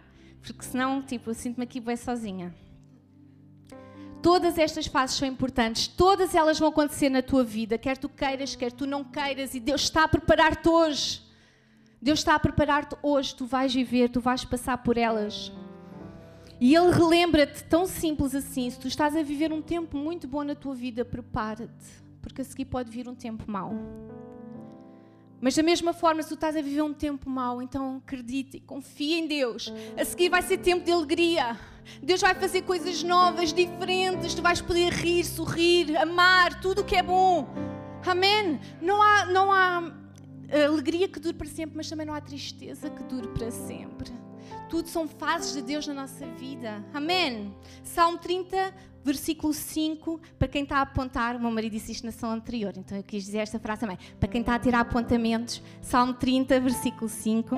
porque 0.41 0.65
senão, 0.65 1.03
tipo, 1.03 1.31
eu 1.31 1.35
sinto-me 1.35 1.65
aqui 1.65 1.81
bem 1.81 1.97
sozinha. 1.97 2.55
Todas 4.23 4.59
estas 4.59 4.87
fases 4.87 5.17
são 5.17 5.27
importantes, 5.27 5.87
todas 5.89 6.35
elas 6.35 6.59
vão 6.59 6.69
acontecer 6.69 7.09
na 7.09 7.23
tua 7.23 7.43
vida, 7.43 7.79
quer 7.79 7.97
tu 7.97 8.09
queiras, 8.09 8.55
quer 8.55 8.71
tu 8.71 8.87
não 8.87 9.03
queiras, 9.03 9.55
e 9.55 9.61
Deus 9.61 9.83
está 9.83 10.05
a 10.05 10.09
preparar-te 10.09 10.69
hoje. 10.69 11.23
Deus 12.03 12.21
está 12.21 12.35
a 12.35 12.39
preparar-te 12.39 12.97
hoje, 13.03 13.35
tu 13.35 13.45
vais 13.45 13.75
viver, 13.75 14.09
tu 14.09 14.21
vais 14.21 14.45
passar 14.45 14.79
por 14.79 14.97
elas. 14.97 15.53
E 16.59 16.75
Ele 16.75 16.91
relembra-te, 16.91 17.63
tão 17.65 17.87
simples 17.87 18.35
assim: 18.35 18.71
se 18.71 18.79
tu 18.79 18.89
estás 18.89 19.15
a 19.15 19.23
viver 19.23 19.53
um 19.53 19.61
tempo 19.61 19.97
muito 19.97 20.27
bom 20.27 20.43
na 20.43 20.55
tua 20.55 20.75
vida, 20.75 21.05
prepara-te, 21.05 21.87
porque 22.23 22.41
a 22.41 22.45
seguir 22.45 22.65
pode 22.67 22.91
vir 22.91 23.07
um 23.07 23.15
tempo 23.15 23.45
mau. 23.47 23.75
Mas 25.43 25.55
da 25.55 25.63
mesma 25.63 25.95
forma, 25.95 26.23
se 26.23 26.29
tu 26.29 26.35
estás 26.35 26.55
a 26.55 26.61
viver 26.61 26.83
um 26.83 26.93
tempo 26.93 27.29
mau, 27.29 27.63
então 27.63 28.03
acredita 28.05 28.59
e 28.59 28.61
confia 28.61 29.19
em 29.19 29.27
Deus. 29.27 29.73
A 29.99 30.05
seguir 30.05 30.29
vai 30.29 30.43
ser 30.43 30.59
tempo 30.59 30.85
de 30.85 30.93
alegria. 30.93 31.59
Deus 32.03 32.21
vai 32.21 32.35
fazer 32.35 32.63
coisas 32.63 33.03
novas, 33.03 33.53
diferentes. 33.53 34.35
Tu 34.35 34.43
vais 34.43 34.61
poder 34.61 34.93
rir, 34.93 35.25
sorrir, 35.25 35.97
amar, 35.97 36.61
tudo 36.61 36.83
o 36.83 36.85
que 36.85 36.95
é 36.95 37.03
bom. 37.03 37.49
Amém? 38.07 38.61
Não 38.83 39.03
há, 39.03 39.27
não 39.27 39.51
há 39.51 40.00
alegria 40.53 41.09
que 41.09 41.21
dure 41.21 41.35
para 41.35 41.47
sempre, 41.47 41.77
mas 41.77 41.89
também 41.89 42.07
não 42.07 42.15
há 42.15 42.21
tristeza 42.21 42.91
que 42.91 43.03
dure 43.05 43.29
para 43.29 43.51
sempre. 43.51 44.13
Tudo 44.69 44.89
são 44.89 45.09
fases 45.09 45.53
de 45.53 45.63
Deus 45.63 45.87
na 45.87 45.95
nossa 45.95 46.27
vida. 46.27 46.85
Amém? 46.95 47.55
Salmo 47.83 48.19
30, 48.19 48.73
versículo 49.05 49.53
5, 49.53 50.21
para 50.39 50.49
quem 50.49 50.63
está 50.63 50.79
a 50.79 50.83
apontar, 50.83 51.37
o 51.37 51.41
meu 51.41 51.51
marido 51.51 51.73
disse 51.73 51.93
isto 51.93 52.05
na 52.05 52.13
sessão 52.13 52.31
anterior, 52.31 52.73
então 52.77 52.97
eu 52.97 53.03
quis 53.03 53.25
dizer 53.25 53.39
esta 53.39 53.59
frase 53.59 53.81
também. 53.81 53.99
Para 54.19 54.29
quem 54.29 54.41
está 54.41 54.55
a 54.55 54.59
tirar 54.59 54.81
apontamentos, 54.81 55.63
Salmo 55.81 56.15
30, 56.15 56.61
versículo 56.61 57.09
5, 57.09 57.57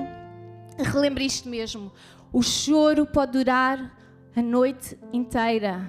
relembre 0.77 1.25
isto 1.25 1.49
mesmo. 1.49 1.91
O 2.31 2.41
choro 2.41 3.05
pode 3.05 3.33
durar 3.33 3.95
a 4.35 4.41
noite 4.41 4.97
inteira, 5.11 5.87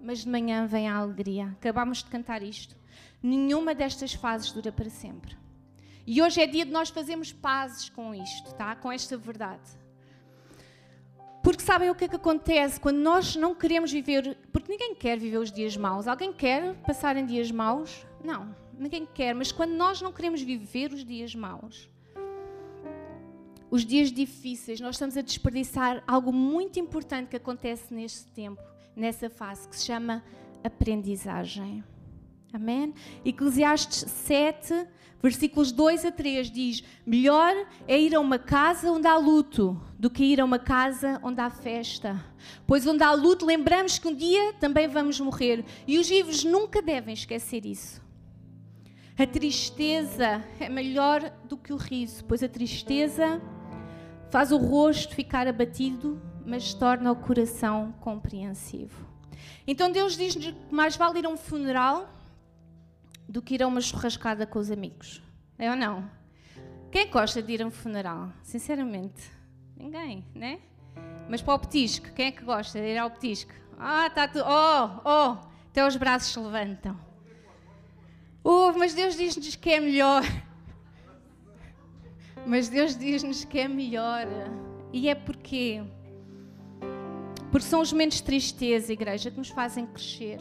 mas 0.00 0.20
de 0.20 0.28
manhã 0.28 0.66
vem 0.66 0.88
a 0.88 0.96
alegria. 0.96 1.46
Acabámos 1.46 1.98
de 1.98 2.10
cantar 2.10 2.42
isto. 2.42 2.76
Nenhuma 3.22 3.74
destas 3.74 4.14
fases 4.14 4.52
dura 4.52 4.70
para 4.70 4.88
sempre. 4.88 5.39
E 6.06 6.20
hoje 6.22 6.40
é 6.40 6.46
dia 6.46 6.64
de 6.64 6.72
nós 6.72 6.88
fazermos 6.88 7.32
pazes 7.32 7.88
com 7.88 8.14
isto, 8.14 8.54
tá? 8.54 8.74
Com 8.74 8.90
esta 8.90 9.16
verdade. 9.16 9.80
Porque 11.42 11.62
sabem 11.62 11.88
o 11.90 11.94
que 11.94 12.04
é 12.04 12.08
que 12.08 12.16
acontece 12.16 12.78
quando 12.78 12.98
nós 12.98 13.34
não 13.36 13.54
queremos 13.54 13.90
viver. 13.90 14.36
Porque 14.52 14.70
ninguém 14.70 14.94
quer 14.94 15.18
viver 15.18 15.38
os 15.38 15.50
dias 15.50 15.76
maus. 15.76 16.06
Alguém 16.06 16.32
quer 16.32 16.74
passar 16.82 17.16
em 17.16 17.24
dias 17.24 17.50
maus? 17.50 18.06
Não, 18.22 18.54
ninguém 18.78 19.06
quer. 19.06 19.34
Mas 19.34 19.50
quando 19.50 19.72
nós 19.72 20.02
não 20.02 20.12
queremos 20.12 20.42
viver 20.42 20.92
os 20.92 21.04
dias 21.04 21.34
maus, 21.34 21.88
os 23.70 23.86
dias 23.86 24.12
difíceis, 24.12 24.80
nós 24.80 24.96
estamos 24.96 25.16
a 25.16 25.22
desperdiçar 25.22 26.02
algo 26.06 26.32
muito 26.32 26.78
importante 26.78 27.28
que 27.28 27.36
acontece 27.36 27.94
neste 27.94 28.26
tempo, 28.32 28.60
nessa 28.94 29.30
fase, 29.30 29.68
que 29.68 29.76
se 29.76 29.86
chama 29.86 30.22
aprendizagem. 30.62 31.82
Amém? 32.52 32.92
Eclesiastes 33.24 34.10
7, 34.10 34.86
versículos 35.22 35.70
2 35.70 36.04
a 36.04 36.10
3 36.10 36.50
diz: 36.50 36.82
Melhor 37.06 37.54
é 37.86 38.00
ir 38.00 38.14
a 38.14 38.20
uma 38.20 38.38
casa 38.40 38.90
onde 38.90 39.06
há 39.06 39.16
luto 39.16 39.80
do 39.96 40.10
que 40.10 40.24
ir 40.24 40.40
a 40.40 40.44
uma 40.44 40.58
casa 40.58 41.20
onde 41.22 41.40
há 41.40 41.48
festa. 41.48 42.20
Pois 42.66 42.86
onde 42.86 43.04
há 43.04 43.12
luto, 43.12 43.46
lembramos 43.46 43.98
que 43.98 44.08
um 44.08 44.14
dia 44.14 44.52
também 44.54 44.88
vamos 44.88 45.20
morrer. 45.20 45.64
E 45.86 45.98
os 45.98 46.08
vivos 46.08 46.42
nunca 46.42 46.82
devem 46.82 47.14
esquecer 47.14 47.64
isso. 47.64 48.02
A 49.16 49.26
tristeza 49.26 50.42
é 50.58 50.68
melhor 50.68 51.32
do 51.44 51.56
que 51.56 51.72
o 51.72 51.76
riso, 51.76 52.24
pois 52.24 52.42
a 52.42 52.48
tristeza 52.48 53.40
faz 54.30 54.50
o 54.50 54.56
rosto 54.56 55.14
ficar 55.14 55.46
abatido, 55.46 56.20
mas 56.44 56.74
torna 56.74 57.12
o 57.12 57.16
coração 57.16 57.94
compreensivo. 58.00 59.06
Então 59.66 59.92
Deus 59.92 60.16
diz-nos 60.16 60.46
que 60.46 60.74
mais 60.74 60.96
vale 60.96 61.18
ir 61.20 61.26
a 61.26 61.28
um 61.28 61.36
funeral 61.36 62.19
do 63.30 63.40
que 63.40 63.54
ir 63.54 63.62
a 63.62 63.68
uma 63.68 63.80
churrascada 63.80 64.44
com 64.44 64.58
os 64.58 64.70
amigos. 64.70 65.22
É 65.56 65.70
ou 65.70 65.76
não? 65.76 66.10
Quem 66.90 67.08
gosta 67.08 67.40
de 67.40 67.52
ir 67.52 67.62
a 67.62 67.66
um 67.66 67.70
funeral? 67.70 68.32
Sinceramente, 68.42 69.30
ninguém, 69.76 70.24
né? 70.34 70.58
Mas 71.28 71.40
para 71.40 71.54
o 71.54 71.58
petisco, 71.60 72.12
quem 72.12 72.26
é 72.26 72.32
que 72.32 72.42
gosta 72.42 72.80
de 72.80 72.86
ir 72.86 72.98
ao 72.98 73.08
petisco? 73.08 73.52
Ah, 73.78 74.08
está 74.08 74.26
tudo. 74.26 74.44
Oh, 74.44 75.00
oh, 75.08 75.48
até 75.68 75.86
os 75.86 75.94
braços 75.94 76.32
se 76.32 76.40
levantam. 76.40 76.98
Oh, 78.42 78.72
mas 78.76 78.94
Deus 78.94 79.16
diz-nos 79.16 79.54
que 79.54 79.70
é 79.70 79.78
melhor. 79.78 80.22
Mas 82.44 82.68
Deus 82.68 82.96
diz-nos 82.96 83.44
que 83.44 83.60
é 83.60 83.68
melhor. 83.68 84.26
E 84.92 85.08
é 85.08 85.14
porque 85.14 85.84
porque 87.52 87.66
são 87.66 87.80
os 87.80 87.92
momentos 87.92 88.18
de 88.18 88.24
tristeza, 88.24 88.92
igreja, 88.92 89.30
que 89.30 89.38
nos 89.38 89.48
fazem 89.48 89.86
crescer. 89.86 90.38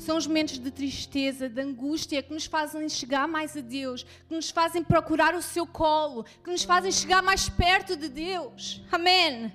São 0.00 0.16
os 0.16 0.26
momentos 0.26 0.58
de 0.58 0.70
tristeza, 0.70 1.46
de 1.46 1.60
angústia 1.60 2.22
que 2.22 2.32
nos 2.32 2.46
fazem 2.46 2.88
chegar 2.88 3.28
mais 3.28 3.54
a 3.54 3.60
Deus, 3.60 4.06
que 4.26 4.34
nos 4.34 4.50
fazem 4.50 4.82
procurar 4.82 5.34
o 5.34 5.42
seu 5.42 5.66
colo, 5.66 6.24
que 6.42 6.50
nos 6.50 6.64
fazem 6.64 6.90
chegar 6.90 7.22
mais 7.22 7.50
perto 7.50 7.94
de 7.94 8.08
Deus. 8.08 8.82
Amém. 8.90 9.52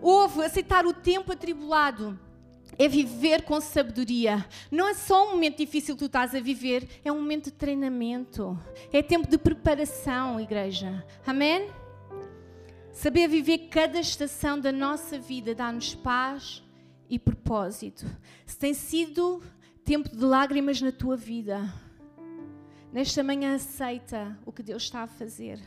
Houve 0.00 0.42
aceitar 0.42 0.86
o 0.86 0.94
tempo 0.94 1.32
atribulado 1.32 2.18
é 2.78 2.88
viver 2.88 3.42
com 3.42 3.60
sabedoria. 3.60 4.46
Não 4.70 4.88
é 4.88 4.94
só 4.94 5.26
um 5.26 5.32
momento 5.32 5.58
difícil 5.58 5.94
que 5.94 5.98
tu 5.98 6.06
estás 6.06 6.34
a 6.34 6.40
viver, 6.40 6.88
é 7.04 7.12
um 7.12 7.16
momento 7.16 7.46
de 7.46 7.52
treinamento. 7.52 8.58
É 8.90 9.02
tempo 9.02 9.28
de 9.28 9.36
preparação, 9.36 10.40
igreja. 10.40 11.04
Amém? 11.26 11.70
Saber 12.92 13.28
viver 13.28 13.68
cada 13.68 13.98
estação 13.98 14.58
da 14.58 14.72
nossa 14.72 15.18
vida 15.18 15.54
dá-nos 15.54 15.94
paz 15.94 16.62
e 17.10 17.18
propósito. 17.18 18.06
Se 18.46 18.56
tem 18.56 18.72
sido 18.72 19.42
tempo 19.88 20.14
de 20.14 20.22
lágrimas 20.22 20.82
na 20.82 20.92
tua 20.92 21.16
vida, 21.16 21.72
nesta 22.92 23.22
manhã 23.22 23.54
aceita 23.54 24.38
o 24.44 24.52
que 24.52 24.62
Deus 24.62 24.82
está 24.82 25.04
a 25.04 25.06
fazer. 25.06 25.58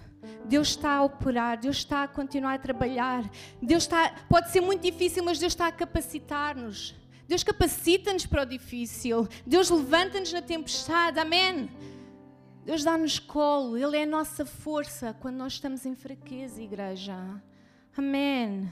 Deus 0.45 0.67
está 0.67 0.97
a 0.97 1.03
operar, 1.03 1.57
Deus 1.57 1.77
está 1.77 2.03
a 2.03 2.07
continuar 2.07 2.53
a 2.53 2.59
trabalhar. 2.59 3.27
Deus 3.59 3.81
está, 3.81 4.13
pode 4.29 4.51
ser 4.51 4.61
muito 4.61 4.83
difícil, 4.83 5.23
mas 5.23 5.39
Deus 5.39 5.53
está 5.53 5.65
a 5.65 5.71
capacitar-nos. 5.71 6.93
Deus 7.27 7.43
capacita-nos 7.43 8.27
para 8.27 8.43
o 8.43 8.45
difícil. 8.45 9.27
Deus 9.43 9.71
levanta-nos 9.71 10.31
na 10.31 10.43
tempestade. 10.43 11.17
Amém. 11.17 11.67
Deus 12.63 12.83
dá-nos 12.83 13.17
colo. 13.17 13.75
Ele 13.75 13.97
é 13.97 14.03
a 14.03 14.05
nossa 14.05 14.45
força 14.45 15.17
quando 15.19 15.37
nós 15.37 15.53
estamos 15.53 15.83
em 15.83 15.95
fraqueza, 15.95 16.61
igreja. 16.61 17.17
Amém. 17.97 18.69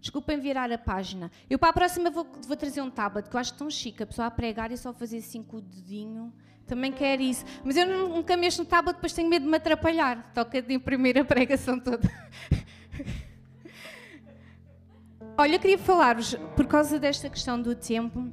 Desculpem 0.00 0.38
virar 0.38 0.70
a 0.70 0.78
página. 0.78 1.30
Eu 1.50 1.58
para 1.58 1.70
a 1.70 1.72
próxima 1.72 2.10
vou, 2.10 2.26
vou 2.46 2.56
trazer 2.56 2.80
um 2.80 2.90
tablet 2.90 3.28
que 3.28 3.34
eu 3.34 3.40
acho 3.40 3.54
tão 3.54 3.70
chique. 3.70 4.02
A 4.02 4.06
pessoa 4.06 4.26
a 4.26 4.30
pregar 4.30 4.70
e 4.70 4.76
só 4.76 4.92
fazer 4.92 5.18
assim 5.18 5.42
com 5.42 5.56
o 5.56 5.60
dedinho. 5.60 6.32
Também 6.66 6.92
quero 6.92 7.22
isso. 7.22 7.44
Mas 7.64 7.76
eu 7.76 7.86
nunca 8.08 8.36
mexo 8.36 8.62
no 8.62 8.68
tablet, 8.68 8.96
depois 8.96 9.12
tenho 9.12 9.28
medo 9.28 9.44
de 9.44 9.48
me 9.48 9.56
atrapalhar. 9.56 10.32
Toca 10.34 10.60
de 10.60 10.74
imprimir 10.74 11.18
a 11.18 11.24
pregação 11.24 11.80
toda. 11.80 12.08
Olha, 15.36 15.58
queria 15.58 15.78
falar-vos, 15.78 16.34
por 16.56 16.66
causa 16.66 16.98
desta 16.98 17.30
questão 17.30 17.62
do 17.62 17.74
tempo, 17.74 18.28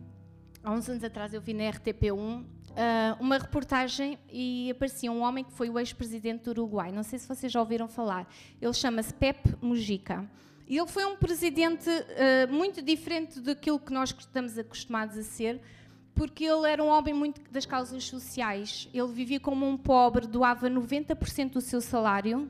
há 0.63 0.72
uns 0.72 0.89
anos 0.89 1.03
atrás 1.03 1.36
eu 1.36 1.39
vi 1.39 1.53
na 1.53 1.65
RTP1 1.65 2.15
uh, 2.15 2.45
ah, 2.75 3.15
uma 3.19 3.38
reportagem 3.38 4.17
e 4.27 4.72
aparecia 4.72 5.12
um 5.12 5.22
homem 5.22 5.43
que 5.43 5.51
foi 5.51 5.69
o 5.69 5.77
ex-presidente 5.77 6.45
do 6.45 6.50
Uruguai. 6.50 6.91
Não 6.91 7.03
sei 7.03 7.19
se 7.19 7.27
vocês 7.27 7.51
já 7.51 7.60
ouviram 7.60 7.88
falar. 7.88 8.27
Ele 8.60 8.74
chama-se 8.74 9.13
Pepe 9.13 9.55
Mujica. 9.62 10.27
Ele 10.67 10.88
foi 10.88 11.05
um 11.05 11.15
presidente 11.15 11.89
uh, 11.89 12.51
muito 12.51 12.81
diferente 12.81 13.39
daquilo 13.39 13.79
que 13.79 13.93
nós 13.93 14.15
estamos 14.17 14.57
acostumados 14.57 15.17
a 15.17 15.24
ser, 15.24 15.62
porque 16.15 16.43
ele 16.43 16.67
era 16.67 16.84
um 16.84 16.88
homem 16.88 17.13
muito 17.13 17.39
das 17.51 17.65
causas 17.65 18.03
sociais. 18.05 18.89
Ele 18.91 19.07
vivia 19.12 19.39
como 19.39 19.67
um 19.67 19.77
pobre, 19.77 20.25
doava 20.25 20.69
90% 20.69 21.51
do 21.51 21.62
seu 21.62 21.81
salário, 21.81 22.50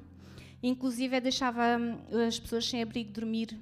inclusive 0.63 1.19
deixava 1.19 1.77
hum, 1.77 1.98
as 2.25 2.39
pessoas 2.39 2.69
sem 2.69 2.81
abrigo 2.81 3.12
dormir 3.12 3.60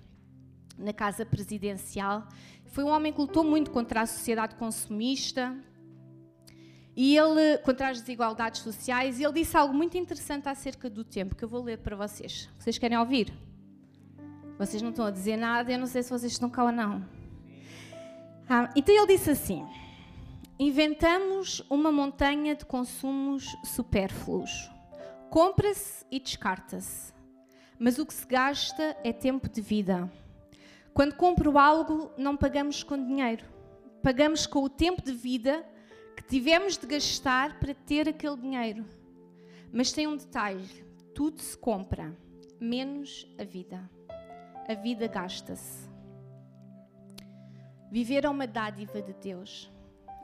na 0.78 0.94
casa 0.94 1.26
presidencial. 1.26 2.28
Foi 2.66 2.84
um 2.84 2.90
homem 2.90 3.12
que 3.12 3.22
lutou 3.22 3.44
muito 3.44 3.72
contra 3.72 4.02
a 4.02 4.06
sociedade 4.06 4.56
consumista 4.56 5.56
e 6.96 7.18
ele 7.18 7.58
contra 7.60 7.90
as 7.90 8.02
desigualdades 8.02 8.62
sociais. 8.62 9.20
E 9.20 9.24
ele 9.24 9.34
disse 9.34 9.58
algo 9.58 9.74
muito 9.74 9.98
interessante 9.98 10.48
acerca 10.48 10.90
do 10.90 11.04
tempo 11.04 11.36
que 11.36 11.44
eu 11.44 11.50
vou 11.50 11.64
ler 11.64 11.80
para 11.80 11.96
vocês. 11.96 12.50
Vocês 12.60 12.78
querem 12.78 12.98
ouvir? 12.98 13.34
Vocês 14.58 14.82
não 14.82 14.92
estão 14.92 15.06
a 15.06 15.12
dizer 15.12 15.38
nada. 15.38 15.72
Eu 15.72 15.80
não 15.80 15.88
sei 15.88 16.04
se 16.04 16.10
vocês 16.10 16.32
estão 16.32 16.50
cá 16.50 16.64
ou 16.64 16.72
não. 16.72 17.04
Ah, 18.50 18.70
então 18.76 18.96
ele 18.96 19.08
disse 19.08 19.32
assim: 19.32 19.66
inventamos 20.60 21.64
uma 21.70 21.92
montanha 21.92 22.56
de 22.56 22.66
consumos 22.66 23.56
supérfluos. 23.64 24.70
Compra-se 25.30 26.06
e 26.12 26.20
descarta-se. 26.20 27.12
Mas 27.80 27.98
o 27.98 28.06
que 28.06 28.14
se 28.14 28.26
gasta 28.28 28.96
é 29.04 29.12
tempo 29.12 29.50
de 29.50 29.62
vida. 29.62 30.12
Quando 30.94 31.16
compro 31.16 31.58
algo, 31.58 32.12
não 32.18 32.38
pagamos 32.38 32.84
com 32.84 32.96
dinheiro. 32.96 33.44
Pagamos 34.04 34.46
com 34.46 34.64
o 34.64 34.70
tempo 34.70 35.02
de 35.02 35.12
vida 35.12 35.66
que 36.16 36.24
tivemos 36.24 36.78
de 36.78 36.86
gastar 36.86 37.60
para 37.60 37.74
ter 37.74 38.08
aquele 38.08 38.38
dinheiro. 38.38 38.86
Mas 39.72 39.92
tem 39.92 40.06
um 40.06 40.16
detalhe: 40.16 40.86
tudo 41.16 41.42
se 41.42 41.58
compra, 41.58 42.16
menos 42.60 43.28
a 43.40 43.44
vida. 43.44 43.90
A 44.68 44.74
vida 44.74 45.08
gasta-se. 45.08 45.90
Viver 47.92 48.26
é 48.26 48.30
uma 48.30 48.48
dádiva 48.48 49.02
de 49.02 49.14
Deus. 49.14 49.72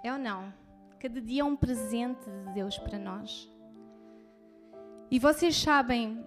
É 0.03 0.11
ou 0.11 0.17
não? 0.17 0.53
Cada 0.99 1.21
dia 1.21 1.41
é 1.41 1.45
um 1.45 1.55
presente 1.55 2.29
de 2.29 2.53
Deus 2.53 2.77
para 2.77 2.97
nós. 2.97 3.51
E 5.11 5.19
vocês 5.19 5.55
sabem, 5.55 6.25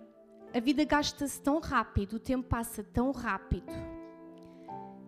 a 0.55 0.61
vida 0.61 0.85
gasta-se 0.85 1.41
tão 1.41 1.61
rápido, 1.61 2.15
o 2.15 2.21
tempo 2.21 2.49
passa 2.49 2.83
tão 2.83 3.13
rápido 3.13 3.73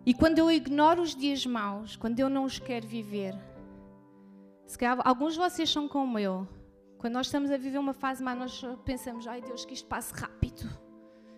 e 0.05 0.13
quando 0.13 0.37
eu 0.37 0.51
ignoro 0.51 1.01
os 1.01 1.15
dias 1.15 1.47
maus, 1.47 1.95
quando 1.95 2.19
eu 2.19 2.29
não 2.29 2.43
os 2.43 2.59
quero 2.59 2.87
viver, 2.87 3.35
se 4.67 4.77
calhar 4.77 4.99
alguns 5.03 5.33
de 5.33 5.39
vocês 5.39 5.67
são 5.67 5.87
como 5.87 6.19
eu. 6.19 6.47
Quando 6.99 7.13
nós 7.13 7.25
estamos 7.25 7.49
a 7.49 7.57
viver 7.57 7.79
uma 7.79 7.93
fase 7.93 8.23
má, 8.23 8.35
nós 8.35 8.63
pensamos, 8.85 9.27
ai 9.27 9.41
Deus, 9.41 9.65
que 9.65 9.73
isto 9.73 9.87
passe 9.87 10.13
rápido. 10.13 10.69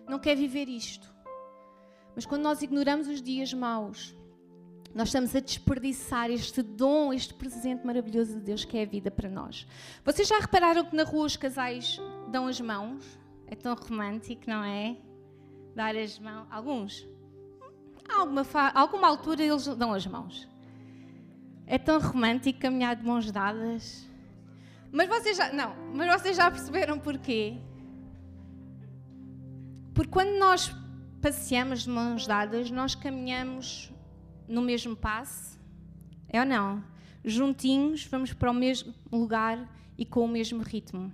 Não 0.06 0.18
quero 0.18 0.38
viver 0.38 0.68
isto. 0.68 1.14
Mas 2.18 2.26
quando 2.26 2.42
nós 2.42 2.60
ignoramos 2.62 3.06
os 3.06 3.22
dias 3.22 3.54
maus, 3.54 4.12
nós 4.92 5.06
estamos 5.06 5.36
a 5.36 5.38
desperdiçar 5.38 6.32
este 6.32 6.62
dom, 6.62 7.12
este 7.12 7.32
presente 7.32 7.86
maravilhoso 7.86 8.34
de 8.34 8.40
Deus 8.40 8.64
que 8.64 8.76
é 8.76 8.82
a 8.82 8.86
vida 8.86 9.08
para 9.08 9.30
nós. 9.30 9.64
Vocês 10.04 10.26
já 10.26 10.40
repararam 10.40 10.84
que 10.84 10.96
na 10.96 11.04
rua 11.04 11.26
os 11.26 11.36
casais 11.36 12.00
dão 12.28 12.48
as 12.48 12.60
mãos? 12.60 13.04
É 13.46 13.54
tão 13.54 13.72
romântico, 13.72 14.42
não 14.48 14.64
é? 14.64 14.96
Dar 15.76 15.94
as 15.94 16.18
mãos. 16.18 16.48
Alguns? 16.50 17.08
alguma, 18.12 18.42
alguma 18.74 19.06
altura 19.06 19.44
eles 19.44 19.68
dão 19.76 19.94
as 19.94 20.04
mãos. 20.04 20.48
É 21.68 21.78
tão 21.78 22.00
romântico 22.00 22.58
caminhar 22.58 22.96
de 22.96 23.06
mãos 23.06 23.30
dadas. 23.30 24.04
Mas 24.90 25.08
vocês 25.08 25.36
já, 25.36 25.52
não, 25.52 25.72
mas 25.94 26.20
vocês 26.20 26.36
já 26.36 26.50
perceberam 26.50 26.98
porquê? 26.98 27.58
Porque 29.94 30.10
quando 30.10 30.36
nós 30.36 30.74
passeamos 31.20 31.82
de 31.82 31.90
mãos 31.90 32.26
dadas, 32.26 32.70
nós 32.70 32.94
caminhamos 32.94 33.92
no 34.46 34.62
mesmo 34.62 34.96
passo, 34.96 35.58
é 36.28 36.40
ou 36.40 36.46
não? 36.46 36.82
Juntinhos, 37.24 38.04
vamos 38.04 38.32
para 38.32 38.50
o 38.50 38.54
mesmo 38.54 38.94
lugar 39.10 39.68
e 39.96 40.04
com 40.04 40.24
o 40.24 40.28
mesmo 40.28 40.62
ritmo. 40.62 41.12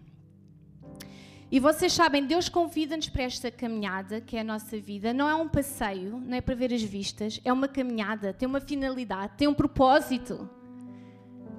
E 1.50 1.60
vocês 1.60 1.92
sabem, 1.92 2.26
Deus 2.26 2.48
convida-nos 2.48 3.08
para 3.08 3.22
esta 3.22 3.50
caminhada, 3.50 4.20
que 4.20 4.36
é 4.36 4.40
a 4.40 4.44
nossa 4.44 4.76
vida. 4.78 5.12
Não 5.14 5.28
é 5.28 5.34
um 5.34 5.48
passeio, 5.48 6.18
não 6.18 6.36
é 6.36 6.40
para 6.40 6.54
ver 6.54 6.72
as 6.72 6.82
vistas, 6.82 7.40
é 7.44 7.52
uma 7.52 7.68
caminhada, 7.68 8.32
tem 8.32 8.48
uma 8.48 8.60
finalidade, 8.60 9.34
tem 9.36 9.46
um 9.46 9.54
propósito. 9.54 10.48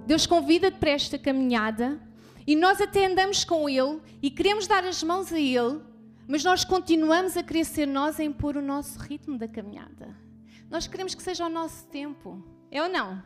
Deus 0.06 0.28
convida-te 0.28 0.78
para 0.78 0.92
esta 0.92 1.18
caminhada 1.18 2.00
e 2.46 2.56
nós 2.56 2.80
até 2.80 3.06
andamos 3.06 3.44
com 3.44 3.70
Ele 3.70 4.02
e 4.22 4.30
queremos 4.30 4.68
dar 4.68 4.84
as 4.84 5.02
mãos 5.02 5.32
a 5.32 5.40
Ele, 5.40 5.80
mas 6.28 6.44
nós 6.44 6.64
continuamos 6.64 7.38
a 7.38 7.44
querer 7.44 7.66
ser 7.66 7.86
nós 7.86 8.20
a 8.20 8.24
impor 8.24 8.58
o 8.58 8.62
nosso 8.62 9.00
ritmo 9.00 9.38
da 9.38 9.48
caminhada. 9.48 10.16
Nós 10.70 10.88
queremos 10.88 11.14
que 11.14 11.22
seja 11.22 11.46
o 11.46 11.50
nosso 11.50 11.88
tempo, 11.88 12.44
é 12.72 12.82
ou 12.82 12.90
não? 12.90 13.22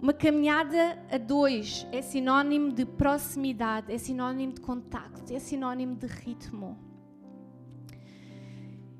Uma 0.00 0.12
caminhada 0.12 0.96
a 1.10 1.18
dois 1.18 1.86
é 1.90 2.00
sinónimo 2.00 2.72
de 2.72 2.84
proximidade, 2.84 3.92
é 3.92 3.98
sinónimo 3.98 4.52
de 4.52 4.60
contacto, 4.60 5.32
é 5.32 5.38
sinónimo 5.38 5.96
de 5.96 6.06
ritmo. 6.06 6.78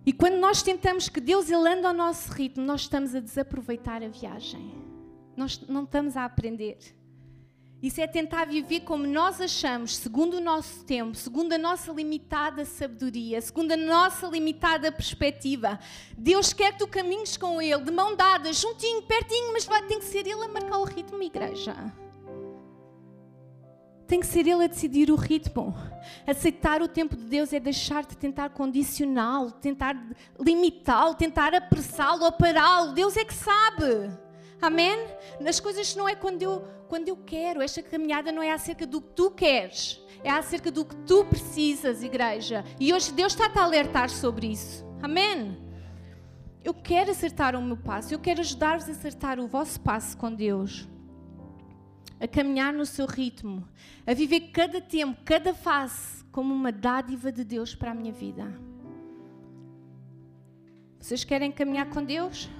E 0.04 0.12
quando 0.12 0.38
nós 0.38 0.62
tentamos 0.62 1.08
que 1.08 1.20
Deus 1.20 1.50
ele 1.50 1.68
ande 1.68 1.86
ao 1.86 1.92
nosso 1.92 2.32
ritmo, 2.32 2.64
nós 2.64 2.80
estamos 2.80 3.14
a 3.14 3.20
desaproveitar 3.20 4.02
a 4.02 4.08
viagem. 4.08 4.74
Nós 5.36 5.60
não 5.68 5.84
estamos 5.84 6.16
a 6.16 6.24
aprender. 6.24 6.78
Isso 7.80 8.00
é 8.00 8.08
tentar 8.08 8.46
viver 8.46 8.80
como 8.80 9.06
nós 9.06 9.40
achamos, 9.40 9.96
segundo 9.96 10.38
o 10.38 10.40
nosso 10.40 10.84
tempo, 10.84 11.14
segundo 11.14 11.52
a 11.52 11.58
nossa 11.58 11.92
limitada 11.92 12.64
sabedoria, 12.64 13.40
segundo 13.40 13.70
a 13.70 13.76
nossa 13.76 14.26
limitada 14.26 14.90
perspectiva. 14.90 15.78
Deus 16.16 16.52
quer 16.52 16.72
que 16.72 16.80
tu 16.80 16.88
caminhes 16.88 17.36
com 17.36 17.62
Ele, 17.62 17.80
de 17.80 17.92
mão 17.92 18.16
dada, 18.16 18.52
juntinho, 18.52 19.02
pertinho, 19.02 19.52
mas 19.52 19.64
vai, 19.64 19.86
tem 19.86 20.00
que 20.00 20.06
ser 20.06 20.26
Ele 20.26 20.44
a 20.44 20.48
marcar 20.48 20.78
o 20.78 20.84
ritmo, 20.84 21.22
igreja. 21.22 21.72
Tem 24.08 24.18
que 24.18 24.26
ser 24.26 24.40
Ele 24.40 24.64
a 24.64 24.66
decidir 24.66 25.08
o 25.12 25.14
ritmo. 25.14 25.72
Aceitar 26.26 26.82
o 26.82 26.88
tempo 26.88 27.14
de 27.14 27.24
Deus 27.24 27.52
é 27.52 27.60
deixar 27.60 28.04
de 28.04 28.16
tentar 28.16 28.50
condicioná-lo, 28.50 29.52
tentar 29.52 29.94
limitá-lo, 30.40 31.14
tentar 31.14 31.54
apressá-lo 31.54 32.24
ou 32.24 32.32
pará-lo. 32.32 32.92
Deus 32.92 33.16
é 33.16 33.24
que 33.24 33.34
sabe. 33.34 34.27
Amém? 34.60 34.96
As 35.46 35.60
coisas 35.60 35.94
não 35.94 36.08
é 36.08 36.14
quando 36.14 36.42
eu, 36.42 36.64
quando 36.88 37.08
eu 37.08 37.16
quero. 37.16 37.62
Esta 37.62 37.82
caminhada 37.82 38.32
não 38.32 38.42
é 38.42 38.52
acerca 38.52 38.86
do 38.86 39.00
que 39.00 39.10
tu 39.10 39.30
queres. 39.30 40.00
É 40.24 40.30
acerca 40.30 40.70
do 40.70 40.84
que 40.84 40.96
tu 40.96 41.24
precisas, 41.24 42.02
igreja. 42.02 42.64
E 42.80 42.92
hoje 42.92 43.12
Deus 43.12 43.32
está-te 43.32 43.58
a 43.58 43.62
alertar 43.62 44.10
sobre 44.10 44.48
isso. 44.48 44.84
Amém? 45.00 45.56
Eu 46.64 46.74
quero 46.74 47.12
acertar 47.12 47.54
o 47.54 47.62
meu 47.62 47.76
passo, 47.76 48.12
eu 48.12 48.18
quero 48.18 48.40
ajudar-vos 48.40 48.88
a 48.88 48.92
acertar 48.92 49.38
o 49.38 49.46
vosso 49.46 49.80
passo 49.80 50.16
com 50.16 50.34
Deus. 50.34 50.88
A 52.20 52.26
caminhar 52.26 52.72
no 52.72 52.84
seu 52.84 53.06
ritmo, 53.06 53.66
a 54.04 54.12
viver 54.12 54.50
cada 54.50 54.80
tempo, 54.80 55.22
cada 55.24 55.54
fase 55.54 56.24
como 56.32 56.52
uma 56.52 56.72
dádiva 56.72 57.30
de 57.30 57.44
Deus 57.44 57.76
para 57.76 57.92
a 57.92 57.94
minha 57.94 58.12
vida. 58.12 58.52
Vocês 60.98 61.22
querem 61.22 61.52
caminhar 61.52 61.88
com 61.90 62.04
Deus? 62.04 62.50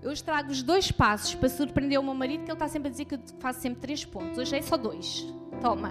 Eu 0.00 0.10
hoje 0.10 0.22
trago-vos 0.22 0.62
dois 0.62 0.92
passos 0.92 1.34
para 1.34 1.48
surpreender 1.48 1.98
o 1.98 2.02
meu 2.02 2.14
marido, 2.14 2.44
que 2.44 2.50
ele 2.50 2.52
está 2.52 2.68
sempre 2.68 2.88
a 2.88 2.90
dizer 2.90 3.04
que 3.04 3.16
eu 3.16 3.20
faço 3.40 3.60
sempre 3.60 3.80
três 3.80 4.04
pontos. 4.04 4.38
Hoje 4.38 4.56
é 4.56 4.62
só 4.62 4.76
dois. 4.76 5.26
Toma. 5.60 5.90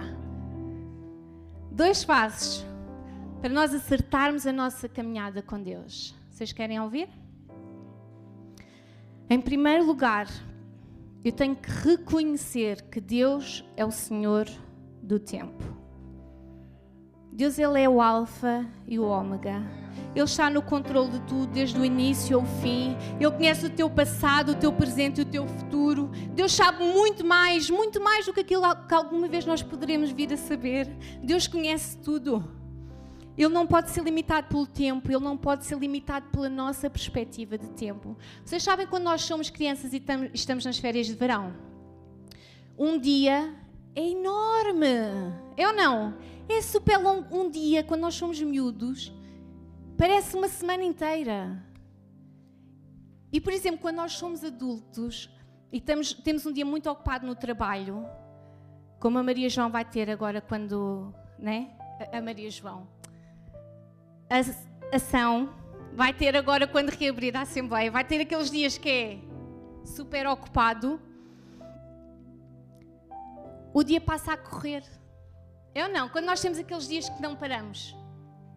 Dois 1.70 2.04
passos 2.04 2.64
para 3.40 3.50
nós 3.50 3.72
acertarmos 3.72 4.46
a 4.46 4.52
nossa 4.52 4.88
caminhada 4.88 5.42
com 5.42 5.62
Deus. 5.62 6.14
Vocês 6.30 6.52
querem 6.52 6.80
ouvir? 6.80 7.08
Em 9.30 9.40
primeiro 9.40 9.84
lugar, 9.84 10.26
eu 11.22 11.30
tenho 11.30 11.54
que 11.54 11.70
reconhecer 11.70 12.82
que 12.82 13.00
Deus 13.00 13.62
é 13.76 13.84
o 13.84 13.90
Senhor 13.90 14.48
do 15.02 15.20
tempo. 15.20 15.77
Deus 17.38 17.56
ele 17.56 17.80
é 17.80 17.88
o 17.88 18.00
alfa 18.00 18.66
e 18.84 18.98
o 18.98 19.04
ômega. 19.04 19.62
Ele 20.12 20.24
está 20.24 20.50
no 20.50 20.60
controle 20.60 21.10
de 21.10 21.20
tudo, 21.20 21.46
desde 21.46 21.78
o 21.78 21.84
início 21.84 22.36
ao 22.36 22.44
fim. 22.44 22.96
Ele 23.20 23.30
conhece 23.30 23.64
o 23.64 23.70
teu 23.70 23.88
passado, 23.88 24.50
o 24.50 24.54
teu 24.56 24.72
presente 24.72 25.20
e 25.20 25.22
o 25.22 25.24
teu 25.24 25.46
futuro. 25.46 26.10
Deus 26.34 26.52
sabe 26.52 26.82
muito 26.82 27.24
mais, 27.24 27.70
muito 27.70 28.02
mais 28.02 28.26
do 28.26 28.32
que 28.32 28.40
aquilo 28.40 28.64
que 28.88 28.92
alguma 28.92 29.28
vez 29.28 29.46
nós 29.46 29.62
poderemos 29.62 30.10
vir 30.10 30.32
a 30.32 30.36
saber. 30.36 30.88
Deus 31.22 31.46
conhece 31.46 31.96
tudo. 31.98 32.42
Ele 33.36 33.54
não 33.54 33.68
pode 33.68 33.90
ser 33.90 34.02
limitado 34.02 34.48
pelo 34.48 34.66
tempo, 34.66 35.08
ele 35.08 35.22
não 35.22 35.36
pode 35.36 35.64
ser 35.64 35.78
limitado 35.78 36.26
pela 36.32 36.48
nossa 36.48 36.90
perspectiva 36.90 37.56
de 37.56 37.68
tempo. 37.68 38.16
Vocês 38.44 38.64
sabem 38.64 38.84
quando 38.84 39.04
nós 39.04 39.22
somos 39.22 39.48
crianças 39.48 39.92
e 39.92 40.02
estamos 40.34 40.64
nas 40.64 40.78
férias 40.80 41.06
de 41.06 41.14
verão? 41.14 41.54
Um 42.76 42.98
dia 42.98 43.54
é 43.94 44.10
enorme, 44.10 44.88
é 45.56 45.68
ou 45.68 45.72
não? 45.72 46.14
É 46.48 46.62
super 46.62 46.96
longo. 46.98 47.36
Um 47.36 47.50
dia, 47.50 47.84
quando 47.84 48.00
nós 48.02 48.14
somos 48.14 48.40
miúdos, 48.40 49.12
Parece 49.98 50.36
uma 50.36 50.46
semana 50.46 50.84
inteira. 50.84 51.60
E, 53.32 53.40
por 53.40 53.52
exemplo, 53.52 53.80
quando 53.80 53.96
nós 53.96 54.12
somos 54.12 54.44
adultos 54.44 55.28
e 55.72 55.78
estamos, 55.78 56.12
temos 56.12 56.46
um 56.46 56.52
dia 56.52 56.64
muito 56.64 56.88
ocupado 56.88 57.26
no 57.26 57.34
trabalho, 57.34 58.06
como 59.00 59.18
a 59.18 59.24
Maria 59.24 59.50
João 59.50 59.72
vai 59.72 59.84
ter 59.84 60.08
agora 60.08 60.40
quando, 60.40 61.12
né? 61.36 61.76
A 62.12 62.20
Maria 62.20 62.48
João. 62.48 62.86
A 64.30 64.94
ação 64.96 65.52
vai 65.92 66.14
ter 66.14 66.36
agora 66.36 66.68
quando 66.68 66.90
reabrir 66.90 67.36
a 67.36 67.40
Assembleia, 67.40 67.90
vai 67.90 68.04
ter 68.04 68.20
aqueles 68.20 68.52
dias 68.52 68.78
que 68.78 68.88
é 68.88 69.18
super 69.84 70.28
ocupado. 70.28 71.00
O 73.74 73.82
dia 73.82 74.00
passa 74.00 74.34
a 74.34 74.36
correr. 74.36 74.84
Eu 75.78 75.88
não, 75.88 76.08
quando 76.08 76.24
nós 76.24 76.40
temos 76.40 76.58
aqueles 76.58 76.88
dias 76.88 77.08
que 77.08 77.22
não 77.22 77.36
paramos 77.36 77.94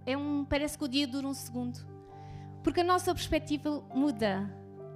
é 0.08 0.18
um, 0.18 0.44
parece 0.44 0.76
que 0.76 0.84
o 0.84 0.88
dia 0.88 1.06
dura 1.06 1.28
um 1.28 1.36
segundo. 1.36 1.78
Porque 2.64 2.80
a 2.80 2.84
nossa 2.84 3.14
perspectiva 3.14 3.84
muda. 3.94 4.52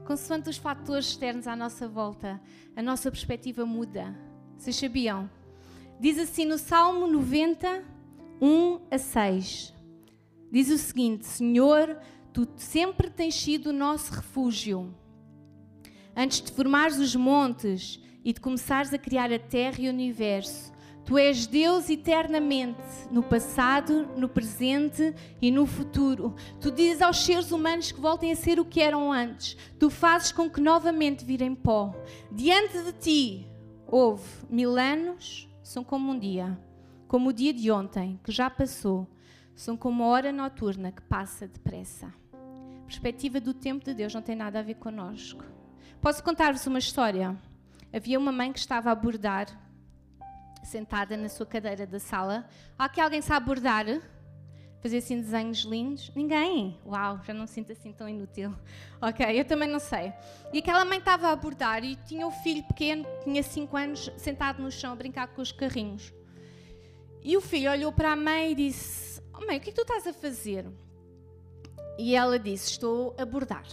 Consoante 0.08 0.50
os 0.50 0.58
fatores 0.58 1.06
externos 1.10 1.46
à 1.46 1.56
nossa 1.56 1.88
volta, 1.88 2.42
a 2.76 2.82
nossa 2.82 3.12
perspectiva 3.12 3.64
muda. 3.64 4.16
Vocês 4.58 4.76
sabiam? 4.76 5.30
Diz 6.00 6.18
assim 6.18 6.46
no 6.46 6.58
Salmo 6.58 7.06
90, 7.06 7.84
1 8.42 8.80
a 8.90 8.98
6. 8.98 9.72
Diz 10.52 10.72
o 10.72 10.80
seguinte: 10.80 11.28
Senhor, 11.28 11.96
tu 12.34 12.48
sempre 12.56 13.08
tens 13.08 13.36
sido 13.36 13.68
o 13.68 13.74
nosso 13.74 14.12
refúgio. 14.12 14.92
Antes 16.16 16.42
de 16.42 16.52
formares 16.52 16.98
os 16.98 17.16
montes 17.16 18.00
e 18.24 18.34
de 18.34 18.42
começares 18.42 18.92
a 18.92 18.98
criar 18.98 19.32
a 19.32 19.38
terra 19.38 19.78
e 19.80 19.88
o 19.88 19.92
universo, 19.92 20.74
Tu 21.06 21.20
és 21.20 21.46
Deus 21.46 21.88
eternamente, 21.88 22.82
no 23.12 23.22
passado, 23.22 24.08
no 24.18 24.28
presente 24.28 25.14
e 25.40 25.52
no 25.52 25.68
futuro. 25.68 26.34
Tu 26.60 26.72
dizes 26.72 27.00
aos 27.00 27.24
seres 27.24 27.52
humanos 27.52 27.92
que 27.92 28.02
voltem 28.02 28.32
a 28.32 28.36
ser 28.36 28.60
o 28.60 28.66
que 28.66 28.82
eram 28.82 29.12
antes. 29.12 29.56
Tu 29.80 29.92
fazes 29.92 30.32
com 30.32 30.50
que 30.50 30.60
novamente 30.60 31.24
virem 31.24 31.54
pó. 31.54 31.94
Diante 32.32 32.82
de 32.82 32.92
ti 32.92 33.48
houve 33.86 34.24
mil 34.50 34.78
anos, 34.78 35.48
são 35.62 35.84
como 35.84 36.12
um 36.12 36.18
dia, 36.18 36.60
como 37.08 37.30
o 37.30 37.34
dia 37.34 37.54
de 37.54 37.70
ontem, 37.70 38.20
que 38.24 38.32
já 38.32 38.50
passou, 38.50 39.08
são 39.54 39.78
como 39.78 40.04
a 40.04 40.08
hora 40.08 40.32
noturna 40.32 40.92
que 40.92 41.04
passa 41.04 41.48
depressa. 41.48 42.08
A 42.34 42.86
perspectiva 42.86 43.40
do 43.40 43.54
tempo 43.54 43.86
de 43.86 43.94
Deus 43.94 44.14
não 44.14 44.24
tem 44.24 44.36
nada 44.36 44.58
a 44.58 44.64
ver 44.64 44.76
connosco. 44.76 45.46
Posso 46.02 46.24
contar-vos 46.24 46.66
uma 46.66 46.80
história? 46.80 47.38
Havia 47.94 48.18
uma 48.18 48.32
mãe 48.32 48.52
que 48.52 48.60
estava 48.60 48.92
a 48.92 48.96
bordar 48.96 49.65
sentada 50.66 51.16
na 51.16 51.30
sua 51.30 51.46
cadeira 51.46 51.86
da 51.86 52.00
sala. 52.00 52.48
Há 52.78 52.86
aqui 52.86 53.00
alguém 53.00 53.22
sabe 53.22 53.46
bordar? 53.46 53.86
Fazer 54.82 54.98
assim 54.98 55.20
desenhos 55.20 55.60
lindos? 55.60 56.12
Ninguém? 56.16 56.80
Uau, 56.86 57.20
já 57.24 57.34
não 57.34 57.42
me 57.42 57.48
sinto 57.48 57.72
assim 57.72 57.92
tão 57.92 58.08
inútil. 58.08 58.54
Ok, 59.02 59.40
eu 59.40 59.46
também 59.46 59.70
não 59.70 59.80
sei. 59.80 60.14
E 60.52 60.60
aquela 60.60 60.84
mãe 60.84 60.98
estava 60.98 61.30
a 61.30 61.36
bordar 61.36 61.84
e 61.84 61.96
tinha 61.96 62.26
o 62.26 62.32
filho 62.32 62.64
pequeno, 62.64 63.06
tinha 63.24 63.44
5 63.44 63.78
anos, 63.78 64.12
sentado 64.18 64.64
no 64.64 64.72
chão 64.72 64.94
a 64.94 64.96
brincar 64.96 65.28
com 65.28 65.42
os 65.42 65.52
carrinhos. 65.52 66.12
E 67.22 67.36
o 67.38 67.42
filho 67.42 67.72
olhou 67.72 67.92
para 67.92 68.12
a 68.12 68.16
mãe 68.16 68.52
e 68.52 68.56
disse: 68.56 69.22
oh, 69.34 69.46
Mãe, 69.46 69.58
o 69.58 69.60
que 69.60 69.70
é 69.70 69.74
que 69.74 69.76
tu 69.76 69.82
estás 69.82 70.08
a 70.08 70.14
fazer? 70.14 70.66
E 71.98 72.16
ela 72.16 72.40
disse: 72.40 72.72
Estou 72.72 73.16
a 73.18 73.26
bordar. 73.26 73.66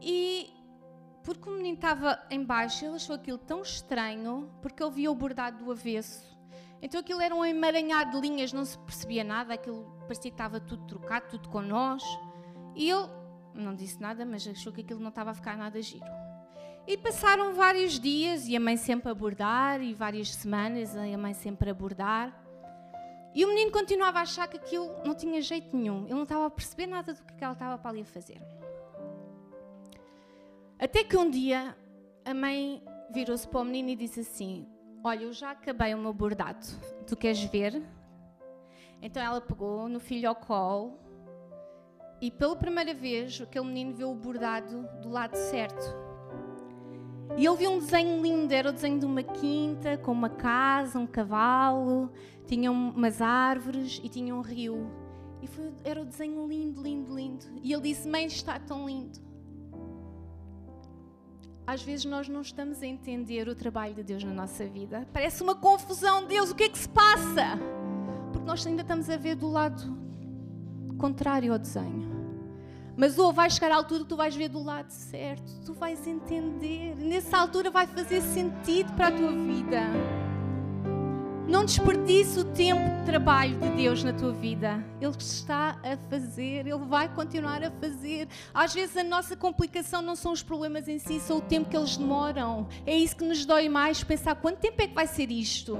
E 0.00 0.50
porque 1.22 1.48
o 1.48 1.52
menino 1.52 1.76
estava 1.76 2.20
em 2.30 2.44
baixo, 2.44 2.84
ele 2.84 2.96
achou 2.96 3.14
aquilo 3.14 3.38
tão 3.38 3.62
estranho, 3.62 4.50
porque 4.60 4.82
ele 4.82 4.92
via 4.92 5.10
o 5.10 5.14
bordado 5.14 5.64
do 5.64 5.70
avesso. 5.70 6.36
Então 6.80 7.00
aquilo 7.00 7.20
era 7.20 7.34
um 7.34 7.44
emaranhado 7.44 8.20
de 8.20 8.28
linhas, 8.28 8.52
não 8.52 8.64
se 8.64 8.76
percebia 8.78 9.22
nada, 9.22 9.54
aquilo 9.54 9.84
parecia 10.00 10.30
que 10.30 10.34
estava 10.34 10.58
tudo 10.58 10.84
trocado, 10.86 11.28
tudo 11.30 11.48
com 11.48 11.60
nós. 11.60 12.02
E 12.74 12.90
ele 12.90 13.08
não 13.54 13.74
disse 13.74 14.00
nada, 14.00 14.26
mas 14.26 14.46
achou 14.46 14.72
que 14.72 14.80
aquilo 14.80 15.00
não 15.00 15.10
estava 15.10 15.30
a 15.30 15.34
ficar 15.34 15.56
nada 15.56 15.80
giro. 15.80 16.04
E 16.86 16.96
passaram 16.98 17.54
vários 17.54 18.00
dias, 18.00 18.48
e 18.48 18.56
a 18.56 18.60
mãe 18.60 18.76
sempre 18.76 19.08
a 19.08 19.14
bordar, 19.14 19.80
e 19.80 19.94
várias 19.94 20.34
semanas, 20.34 20.94
e 20.94 21.14
a 21.14 21.18
mãe 21.18 21.32
sempre 21.32 21.70
a 21.70 21.74
bordar. 21.74 22.36
E 23.32 23.44
o 23.44 23.48
menino 23.48 23.70
continuava 23.70 24.18
a 24.18 24.22
achar 24.22 24.48
que 24.48 24.56
aquilo 24.56 24.90
não 25.04 25.14
tinha 25.14 25.40
jeito 25.40 25.76
nenhum, 25.76 26.04
ele 26.04 26.14
não 26.14 26.24
estava 26.24 26.46
a 26.46 26.50
perceber 26.50 26.86
nada 26.86 27.14
do 27.14 27.22
que 27.22 27.42
ela 27.42 27.52
estava 27.52 27.78
para 27.78 27.90
ali 27.90 28.02
a 28.02 28.04
fazer. 28.04 28.42
Até 30.82 31.04
que 31.04 31.16
um 31.16 31.30
dia 31.30 31.76
a 32.24 32.34
mãe 32.34 32.82
virou-se 33.14 33.46
para 33.46 33.60
o 33.60 33.64
menino 33.64 33.90
e 33.90 33.94
disse 33.94 34.18
assim: 34.18 34.66
Olha, 35.04 35.22
eu 35.22 35.32
já 35.32 35.52
acabei 35.52 35.94
o 35.94 35.98
meu 35.98 36.12
bordado, 36.12 36.66
tu 37.06 37.16
queres 37.16 37.40
ver? 37.44 37.80
Então 39.00 39.22
ela 39.22 39.40
pegou 39.40 39.88
no 39.88 40.00
filho 40.00 40.28
ao 40.28 40.34
colo 40.34 40.98
e 42.20 42.32
pela 42.32 42.56
primeira 42.56 42.92
vez 42.92 43.40
aquele 43.40 43.64
menino 43.66 43.94
viu 43.94 44.10
o 44.10 44.14
bordado 44.16 44.88
do 45.00 45.08
lado 45.08 45.36
certo. 45.36 45.86
E 47.36 47.46
ele 47.46 47.56
viu 47.56 47.70
um 47.70 47.78
desenho 47.78 48.20
lindo, 48.20 48.52
era 48.52 48.70
o 48.70 48.72
desenho 48.72 48.98
de 48.98 49.06
uma 49.06 49.22
quinta, 49.22 49.96
com 49.98 50.10
uma 50.10 50.30
casa, 50.30 50.98
um 50.98 51.06
cavalo, 51.06 52.10
tinha 52.48 52.72
umas 52.72 53.22
árvores 53.22 54.00
e 54.02 54.08
tinha 54.08 54.34
um 54.34 54.40
rio. 54.40 54.90
E 55.40 55.46
foi, 55.46 55.72
era 55.84 56.02
o 56.02 56.04
desenho 56.04 56.44
lindo, 56.44 56.82
lindo, 56.82 57.14
lindo. 57.14 57.46
E 57.62 57.72
ele 57.72 57.82
disse: 57.82 58.08
Mãe, 58.08 58.26
está 58.26 58.58
tão 58.58 58.84
lindo 58.84 59.30
às 61.66 61.82
vezes 61.82 62.04
nós 62.04 62.28
não 62.28 62.40
estamos 62.40 62.82
a 62.82 62.86
entender 62.86 63.48
o 63.48 63.54
trabalho 63.54 63.94
de 63.94 64.02
Deus 64.02 64.24
na 64.24 64.32
nossa 64.32 64.64
vida. 64.66 65.06
Parece 65.12 65.42
uma 65.42 65.54
confusão. 65.54 66.26
Deus, 66.26 66.50
o 66.50 66.54
que 66.54 66.64
é 66.64 66.68
que 66.68 66.78
se 66.78 66.88
passa? 66.88 67.58
Porque 68.32 68.46
nós 68.46 68.66
ainda 68.66 68.82
estamos 68.82 69.08
a 69.08 69.16
ver 69.16 69.36
do 69.36 69.48
lado 69.48 69.96
contrário 70.98 71.52
ao 71.52 71.58
desenho. 71.58 72.10
Mas 72.96 73.18
ou 73.18 73.32
vai 73.32 73.48
chegar 73.48 73.70
à 73.70 73.76
altura 73.76 74.02
que 74.02 74.08
tu 74.08 74.16
vais 74.16 74.34
ver 74.36 74.48
do 74.48 74.62
lado 74.62 74.90
certo, 74.90 75.50
tu 75.64 75.72
vais 75.72 76.06
entender. 76.06 76.94
Nessa 76.96 77.38
altura 77.38 77.70
vai 77.70 77.86
fazer 77.86 78.20
sentido 78.20 78.92
para 78.92 79.08
a 79.08 79.12
tua 79.12 79.32
vida. 79.32 79.80
Não 81.48 81.64
desperdice 81.64 82.38
o 82.38 82.44
tempo 82.44 82.80
de 83.00 83.04
trabalho 83.04 83.58
de 83.58 83.68
Deus 83.70 84.04
na 84.04 84.12
tua 84.12 84.32
vida. 84.32 84.82
Ele 85.00 85.14
está 85.18 85.76
a 85.82 85.96
fazer, 86.08 86.66
Ele 86.66 86.78
vai 86.78 87.12
continuar 87.12 87.62
a 87.64 87.70
fazer. 87.70 88.28
Às 88.54 88.72
vezes 88.72 88.96
a 88.96 89.02
nossa 89.02 89.36
complicação 89.36 90.00
não 90.00 90.14
são 90.14 90.32
os 90.32 90.42
problemas 90.42 90.86
em 90.86 90.98
si, 90.98 91.18
são 91.18 91.38
o 91.38 91.40
tempo 91.40 91.68
que 91.68 91.76
eles 91.76 91.96
demoram. 91.96 92.68
É 92.86 92.96
isso 92.96 93.16
que 93.16 93.24
nos 93.24 93.44
dói 93.44 93.68
mais, 93.68 94.04
pensar 94.04 94.36
quanto 94.36 94.60
tempo 94.60 94.80
é 94.82 94.86
que 94.86 94.94
vai 94.94 95.06
ser 95.06 95.30
isto. 95.30 95.76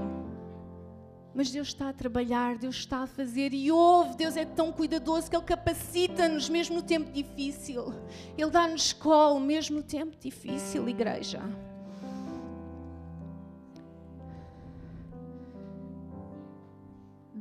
Mas 1.33 1.49
Deus 1.49 1.69
está 1.69 1.89
a 1.89 1.93
trabalhar, 1.93 2.57
Deus 2.57 2.75
está 2.75 3.03
a 3.03 3.07
fazer 3.07 3.53
e 3.53 3.71
ouve. 3.71 4.17
Deus 4.17 4.37
é 4.37 4.45
tão 4.45 4.71
cuidadoso 4.71 5.29
que 5.29 5.35
Ele 5.35 5.45
capacita-nos 5.45 6.49
mesmo 6.49 6.75
no 6.75 6.81
tempo 6.81 7.09
difícil. 7.11 7.93
Ele 8.37 8.51
dá-nos 8.51 8.87
escola 8.87 9.39
mesmo 9.39 9.77
no 9.77 9.83
tempo 9.83 10.15
difícil, 10.19 10.87
igreja. 10.87 11.41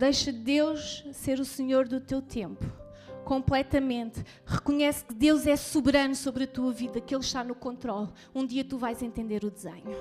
Deixa 0.02 0.32
Deus 0.32 1.04
ser 1.12 1.38
o 1.38 1.44
Senhor 1.44 1.86
do 1.86 2.00
teu 2.00 2.20
tempo. 2.20 2.64
completamente, 3.24 4.20
reconhece 4.44 5.04
que 5.04 5.14
Deus 5.14 5.46
é 5.46 5.54
soberano 5.54 6.16
sobre 6.16 6.42
a 6.42 6.46
tua 6.48 6.72
vida, 6.72 7.00
que 7.00 7.14
Ele 7.14 7.22
está 7.22 7.44
no 7.44 7.54
controle, 7.54 8.08
um 8.34 8.44
dia 8.44 8.64
tu 8.64 8.76
vais 8.76 9.00
entender 9.00 9.44
o 9.44 9.50
desenho. 9.50 9.96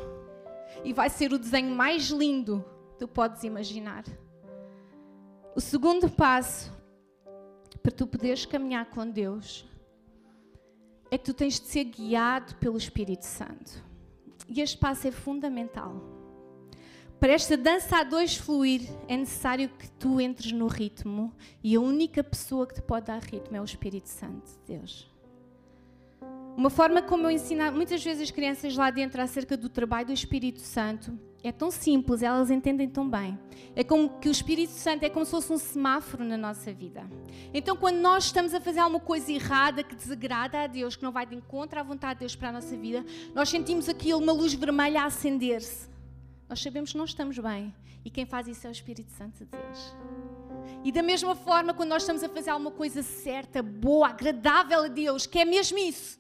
E 0.84 0.92
vai 0.92 1.08
ser 1.08 1.32
o 1.32 1.38
desenho 1.38 1.70
mais 1.76 2.10
lindo 2.10 2.66
que 2.94 2.98
tu 2.98 3.08
podes 3.08 3.44
imaginar. 3.44 4.04
O 5.56 5.62
segundo 5.62 6.10
passo 6.10 6.76
para 7.84 7.92
tu 7.92 8.08
poderes 8.08 8.44
caminhar 8.44 8.88
com 8.88 9.08
Deus 9.08 9.70
é 11.12 11.18
que 11.18 11.26
tu 11.26 11.34
tens 11.36 11.60
de 11.60 11.68
ser 11.68 11.84
guiado 11.84 12.56
pelo 12.56 12.76
Espírito 12.76 13.28
Santo. 13.28 13.72
E 14.50 14.62
este 14.62 14.80
passo 14.80 15.08
é 15.08 15.12
fundamental. 15.12 16.21
Para 17.22 17.34
esta 17.34 17.56
dança 17.56 17.98
a 17.98 18.04
dois 18.04 18.36
fluir, 18.36 18.82
é 19.08 19.16
necessário 19.16 19.70
que 19.70 19.88
tu 19.92 20.20
entres 20.20 20.52
no 20.52 20.66
ritmo 20.66 21.32
e 21.64 21.76
a 21.76 21.80
única 21.80 22.24
pessoa 22.24 22.66
que 22.66 22.74
te 22.74 22.82
pode 22.82 23.06
dar 23.06 23.22
ritmo 23.22 23.56
é 23.56 23.62
o 23.62 23.64
Espírito 23.64 24.10
Santo 24.10 24.50
de 24.50 24.76
Deus. 24.76 25.08
Uma 26.58 26.72
forma 26.72 27.00
como 27.00 27.28
eu 27.28 27.30
ensino 27.30 27.72
muitas 27.74 28.04
vezes 28.04 28.24
as 28.24 28.32
crianças 28.32 28.76
lá 28.76 28.90
dentro 28.90 29.22
acerca 29.22 29.56
do 29.56 29.70
trabalho 29.70 30.08
do 30.08 30.14
Espírito 30.14 30.62
Santo 30.62 31.16
é 31.44 31.52
tão 31.52 31.70
simples, 31.70 32.24
elas 32.24 32.50
entendem 32.50 32.90
tão 32.90 33.08
bem. 33.08 33.38
É 33.76 33.84
como 33.84 34.10
que 34.20 34.28
o 34.28 34.32
Espírito 34.32 34.72
Santo 34.72 35.04
é 35.04 35.10
como 35.10 35.24
se 35.24 35.30
fosse 35.30 35.54
um 35.54 35.60
semáforo 35.60 36.24
na 36.24 36.38
nossa 36.38 36.74
vida. 36.74 37.08
Então, 37.54 37.78
quando 37.78 37.98
nós 37.98 38.26
estamos 38.26 38.52
a 38.56 38.60
fazer 38.60 38.80
alguma 38.80 39.00
coisa 39.00 39.32
errada 39.32 39.84
que 39.84 39.96
desagrada 39.96 40.64
a 40.64 40.66
Deus, 40.66 40.96
que 40.96 41.04
não 41.04 41.12
vai 41.12 41.28
de 41.28 41.36
encontro 41.36 41.80
à 41.80 41.84
vontade 41.84 42.16
de 42.16 42.20
Deus 42.22 42.36
para 42.36 42.50
a 42.50 42.54
nossa 42.54 42.76
vida, 42.76 43.06
nós 43.36 43.48
sentimos 43.48 43.88
aquilo, 43.88 44.20
uma 44.20 44.32
luz 44.32 44.56
vermelha 44.56 45.04
a 45.04 45.06
acender-se. 45.06 45.91
Nós 46.52 46.62
sabemos 46.62 46.92
que 46.92 46.98
não 46.98 47.06
estamos 47.06 47.40
bem. 47.40 47.74
E 48.04 48.10
quem 48.10 48.26
faz 48.26 48.46
isso 48.46 48.68
é 48.68 48.70
o 48.70 48.74
Espírito 48.74 49.10
Santo 49.14 49.46
de 49.46 49.46
Deus. 49.46 49.96
E 50.84 50.92
da 50.92 51.02
mesma 51.02 51.34
forma, 51.34 51.74
quando 51.74 51.88
nós 51.88 52.04
estamos 52.04 52.22
a 52.26 52.28
fazer 52.28 52.50
alguma 52.50 52.72
coisa 52.72 53.02
certa, 53.02 53.64
boa, 53.64 54.10
agradável 54.10 54.84
a 54.84 54.88
Deus, 54.90 55.26
que 55.26 55.40
é 55.40 55.46
mesmo 55.46 55.78
isso, 55.78 56.20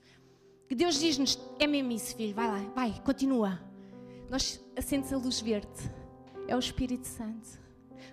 que 0.69 0.73
Deus 0.73 0.97
diz-nos: 0.97 1.37
é 1.59 1.67
mesmo 1.67 1.91
isso, 1.91 2.15
filho, 2.15 2.33
vai 2.33 2.47
lá, 2.47 2.59
vai, 2.73 3.01
continua. 3.03 3.59
Nós 4.29 4.63
acendemos 4.77 5.11
a 5.11 5.17
luz 5.17 5.41
verde. 5.41 5.67
É 6.47 6.55
o 6.55 6.59
Espírito 6.59 7.07
Santo. 7.07 7.59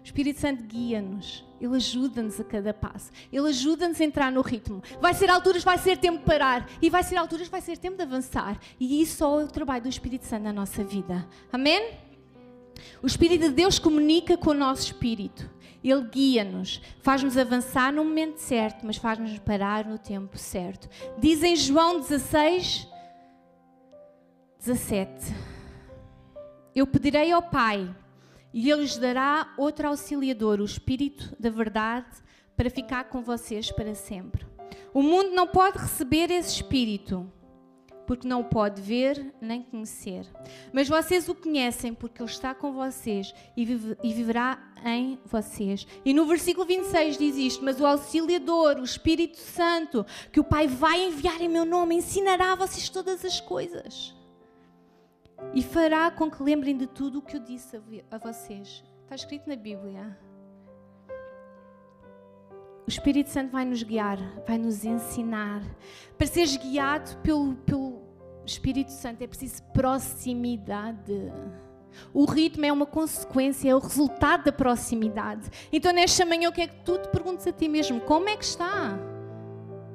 O 0.00 0.04
Espírito 0.04 0.40
Santo 0.40 0.64
guia-nos, 0.64 1.44
Ele 1.60 1.76
ajuda-nos 1.76 2.40
a 2.40 2.44
cada 2.44 2.74
passo, 2.74 3.12
Ele 3.32 3.46
ajuda-nos 3.46 4.00
a 4.00 4.04
entrar 4.04 4.32
no 4.32 4.40
ritmo. 4.40 4.82
Vai 5.00 5.14
ser 5.14 5.30
alturas, 5.30 5.62
vai 5.62 5.78
ser 5.78 5.98
tempo 5.98 6.18
de 6.18 6.24
parar, 6.24 6.68
e 6.82 6.90
vai 6.90 7.04
ser 7.04 7.16
alturas, 7.16 7.46
vai 7.46 7.60
ser 7.60 7.78
tempo 7.78 7.96
de 7.96 8.02
avançar. 8.02 8.58
E 8.80 9.00
isso 9.00 9.22
é 9.22 9.44
o 9.44 9.46
trabalho 9.46 9.84
do 9.84 9.88
Espírito 9.88 10.26
Santo 10.26 10.42
na 10.42 10.52
nossa 10.52 10.82
vida. 10.82 11.24
Amém? 11.52 12.07
O 13.02 13.06
Espírito 13.06 13.48
de 13.48 13.50
Deus 13.50 13.78
comunica 13.78 14.36
com 14.36 14.50
o 14.50 14.54
nosso 14.54 14.82
espírito. 14.82 15.48
Ele 15.82 16.02
guia-nos, 16.02 16.80
faz-nos 17.00 17.36
avançar 17.36 17.92
no 17.92 18.04
momento 18.04 18.38
certo, 18.38 18.84
mas 18.84 18.96
faz-nos 18.96 19.38
parar 19.38 19.84
no 19.84 19.98
tempo 19.98 20.36
certo. 20.36 20.88
Diz 21.18 21.42
em 21.42 21.54
João 21.54 22.00
16, 22.00 22.86
17: 24.58 25.34
Eu 26.74 26.86
pedirei 26.86 27.30
ao 27.30 27.42
Pai, 27.42 27.94
e 28.52 28.70
Ele 28.70 28.82
lhes 28.82 28.98
dará 28.98 29.54
outro 29.56 29.88
auxiliador, 29.88 30.60
o 30.60 30.64
Espírito 30.64 31.34
da 31.38 31.48
Verdade, 31.48 32.08
para 32.56 32.68
ficar 32.68 33.04
com 33.04 33.22
vocês 33.22 33.70
para 33.70 33.94
sempre. 33.94 34.44
O 34.92 35.02
mundo 35.02 35.30
não 35.30 35.46
pode 35.46 35.78
receber 35.78 36.30
esse 36.30 36.56
Espírito 36.56 37.30
porque 38.08 38.26
não 38.26 38.40
o 38.40 38.44
pode 38.44 38.80
ver 38.80 39.34
nem 39.38 39.62
conhecer. 39.62 40.26
Mas 40.72 40.88
vocês 40.88 41.28
o 41.28 41.34
conhecem 41.34 41.92
porque 41.92 42.22
ele 42.22 42.30
está 42.30 42.54
com 42.54 42.72
vocês 42.72 43.34
e, 43.54 43.66
vive, 43.66 43.98
e 44.02 44.14
viverá 44.14 44.58
em 44.82 45.18
vocês. 45.26 45.86
E 46.06 46.14
no 46.14 46.24
versículo 46.24 46.66
26 46.66 47.18
diz 47.18 47.36
isto: 47.36 47.62
Mas 47.62 47.78
o 47.78 47.86
auxiliador, 47.86 48.78
o 48.78 48.84
Espírito 48.84 49.36
Santo, 49.36 50.06
que 50.32 50.40
o 50.40 50.44
Pai 50.44 50.66
vai 50.66 51.04
enviar 51.04 51.38
em 51.42 51.50
meu 51.50 51.66
nome, 51.66 51.96
ensinará 51.96 52.52
a 52.52 52.56
vocês 52.56 52.88
todas 52.88 53.22
as 53.26 53.40
coisas 53.42 54.16
e 55.52 55.62
fará 55.62 56.10
com 56.10 56.30
que 56.30 56.42
lembrem 56.42 56.76
de 56.76 56.86
tudo 56.86 57.18
o 57.18 57.22
que 57.22 57.36
eu 57.36 57.40
disse 57.40 57.76
a, 57.76 57.80
a 58.10 58.18
vocês. 58.18 58.82
Está 59.02 59.14
escrito 59.14 59.46
na 59.46 59.56
Bíblia. 59.56 60.18
O 62.86 62.90
Espírito 62.90 63.28
Santo 63.28 63.52
vai 63.52 63.66
nos 63.66 63.82
guiar, 63.82 64.18
vai 64.46 64.56
nos 64.56 64.82
ensinar. 64.82 65.62
Para 66.16 66.26
seres 66.26 66.56
guiado 66.56 67.18
pelo, 67.18 67.54
pelo 67.56 67.87
Espírito 68.48 68.90
Santo 68.90 69.22
é 69.22 69.26
preciso 69.26 69.62
proximidade. 69.72 71.32
O 72.12 72.24
ritmo 72.24 72.64
é 72.64 72.72
uma 72.72 72.86
consequência, 72.86 73.70
é 73.70 73.74
o 73.74 73.78
resultado 73.78 74.44
da 74.44 74.52
proximidade. 74.52 75.48
Então, 75.72 75.92
nesta 75.92 76.24
manhã, 76.24 76.48
o 76.48 76.52
que 76.52 76.62
é 76.62 76.66
que 76.66 76.82
tu 76.84 76.98
te 76.98 77.08
perguntas 77.08 77.46
a 77.46 77.52
ti 77.52 77.68
mesmo? 77.68 78.00
Como 78.00 78.28
é 78.28 78.36
que 78.36 78.44
está? 78.44 78.98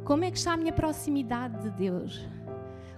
Como 0.04 0.24
é 0.24 0.32
que 0.32 0.38
está 0.38 0.54
a 0.54 0.58
minha 0.58 0.74
proximidade 0.74 1.64
de 1.64 1.70
Deus? 1.70 2.28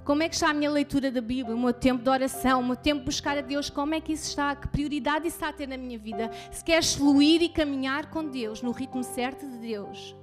Como 0.03 0.21
é 0.21 0.29
que 0.29 0.35
está 0.35 0.49
a 0.49 0.53
minha 0.53 0.69
leitura 0.69 1.11
da 1.11 1.21
Bíblia, 1.21 1.55
o 1.55 1.59
meu 1.59 1.73
tempo 1.73 2.03
de 2.03 2.09
oração, 2.09 2.59
o 2.59 2.63
meu 2.63 2.75
tempo 2.75 2.99
de 2.99 3.05
buscar 3.05 3.37
a 3.37 3.41
Deus? 3.41 3.69
Como 3.69 3.95
é 3.95 4.01
que 4.01 4.13
isso 4.13 4.29
está? 4.29 4.55
Que 4.55 4.67
prioridade 4.67 5.27
isso 5.27 5.37
está 5.37 5.49
a 5.49 5.53
ter 5.53 5.67
na 5.67 5.77
minha 5.77 5.97
vida? 5.97 6.29
Se 6.51 6.63
queres 6.63 6.93
fluir 6.93 7.41
e 7.41 7.49
caminhar 7.49 8.09
com 8.11 8.23
Deus, 8.23 8.61
no 8.61 8.71
ritmo 8.71 9.03
certo 9.03 9.47
de 9.47 9.57
Deus, 9.57 10.15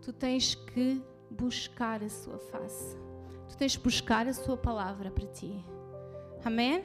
tu 0.00 0.14
tens 0.14 0.54
que 0.54 1.02
buscar 1.30 2.02
a 2.02 2.08
sua 2.08 2.38
face. 2.38 3.07
Tu 3.48 3.56
tens 3.56 3.76
que 3.76 3.82
buscar 3.82 4.26
a 4.26 4.32
sua 4.32 4.56
palavra 4.56 5.10
para 5.10 5.26
ti. 5.26 5.64
Amém? 6.44 6.84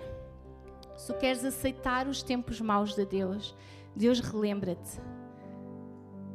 Se 0.96 1.08
tu 1.08 1.20
queres 1.20 1.44
aceitar 1.44 2.08
os 2.08 2.24
tempos 2.24 2.62
maus 2.62 2.96
de 2.96 3.06
Deus, 3.06 3.56
Deus 3.96 4.20
relembra-te. 4.20 5.00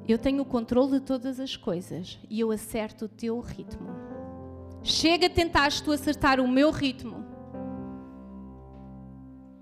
Eu 0.07 0.19
tenho 0.19 0.43
o 0.43 0.47
controle 0.47 0.93
de 0.93 1.01
todas 1.01 1.38
as 1.38 1.57
coisas 1.57 2.19
e 2.31 2.41
eu 2.41 2.51
acerto 2.51 3.05
o 3.05 3.09
teu 3.09 3.41
ritmo. 3.41 3.88
Chega, 4.83 5.29
tentaste 5.29 5.83
tu 5.83 5.93
acertar 5.93 6.41
o 6.41 6.49
meu 6.49 6.71
ritmo. 6.71 7.25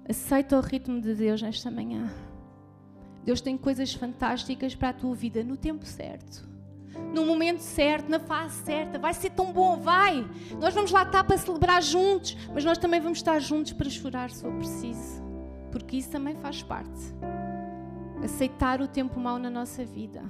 Aceita 0.09 0.57
o 0.57 0.61
ritmo 0.61 1.01
de 1.01 1.15
Deus 1.15 1.43
nesta 1.43 1.71
manhã. 1.71 2.09
Deus 3.25 3.41
tem 3.41 3.59
coisas 3.59 3.93
fantásticas 3.93 4.75
para 4.77 4.91
a 4.91 4.95
tua 4.95 5.15
vida 5.15 5.43
no 5.43 5.57
tempo 5.57 5.85
certo. 5.85 6.56
No 7.13 7.25
momento 7.25 7.61
certo, 7.61 8.11
na 8.11 8.19
fase 8.19 8.63
certa, 8.65 8.99
vai 8.99 9.15
ser 9.15 9.31
tão 9.31 9.53
bom, 9.53 9.79
vai! 9.79 10.27
Nós 10.61 10.75
vamos 10.75 10.91
lá 10.91 11.03
estar 11.03 11.25
para 11.25 11.39
celebrar 11.39 11.83
juntos, 11.83 12.37
mas 12.53 12.65
nós 12.65 12.79
também 12.79 13.01
vamos 13.01 13.19
estar 13.19 13.39
juntos 13.39 13.73
para 13.73 13.89
chorar 13.89 14.31
se 14.31 14.43
for 14.43 14.53
preciso, 14.53 15.23
porque 15.73 15.97
isso 15.97 16.11
também 16.11 16.37
faz 16.37 16.63
parte. 16.63 17.15
Aceitar 18.23 18.81
o 18.81 18.89
tempo 18.89 19.19
mau 19.21 19.39
na 19.39 19.51
nossa 19.51 19.85
vida 19.85 20.23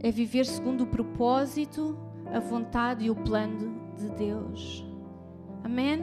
é 0.00 0.10
viver 0.10 0.44
segundo 0.46 0.84
o 0.84 0.86
propósito 0.86 1.98
a 2.32 2.40
vontade 2.40 3.04
e 3.04 3.10
o 3.10 3.14
plano 3.14 3.94
de 3.96 4.10
Deus. 4.10 4.84
Amém? 5.64 6.00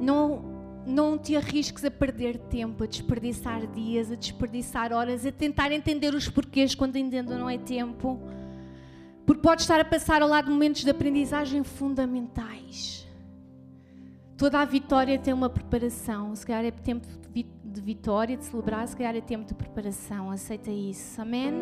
Não, 0.00 0.49
não 0.86 1.18
te 1.18 1.36
arrisques 1.36 1.84
a 1.84 1.90
perder 1.90 2.38
tempo, 2.38 2.84
a 2.84 2.86
desperdiçar 2.86 3.66
dias, 3.66 4.10
a 4.10 4.14
desperdiçar 4.14 4.92
horas, 4.92 5.26
a 5.26 5.32
tentar 5.32 5.72
entender 5.72 6.14
os 6.14 6.28
porquês 6.28 6.74
quando 6.74 6.96
ainda 6.96 7.22
não 7.22 7.48
é 7.48 7.58
tempo. 7.58 8.20
Porque 9.26 9.42
podes 9.42 9.64
estar 9.64 9.80
a 9.80 9.84
passar 9.84 10.22
ao 10.22 10.28
lado 10.28 10.46
de 10.46 10.50
momentos 10.50 10.82
de 10.82 10.90
aprendizagem 10.90 11.62
fundamentais. 11.62 13.06
Toda 14.36 14.60
a 14.60 14.64
vitória 14.64 15.18
tem 15.18 15.34
uma 15.34 15.50
preparação. 15.50 16.34
Se 16.34 16.46
calhar 16.46 16.64
é 16.64 16.70
tempo 16.70 17.06
de 17.32 17.80
vitória, 17.80 18.36
de 18.36 18.44
celebrar, 18.44 18.88
se 18.88 18.96
calhar 18.96 19.14
é 19.14 19.20
tempo 19.20 19.46
de 19.46 19.54
preparação. 19.54 20.30
Aceita 20.30 20.70
isso. 20.70 21.20
Amém? 21.20 21.52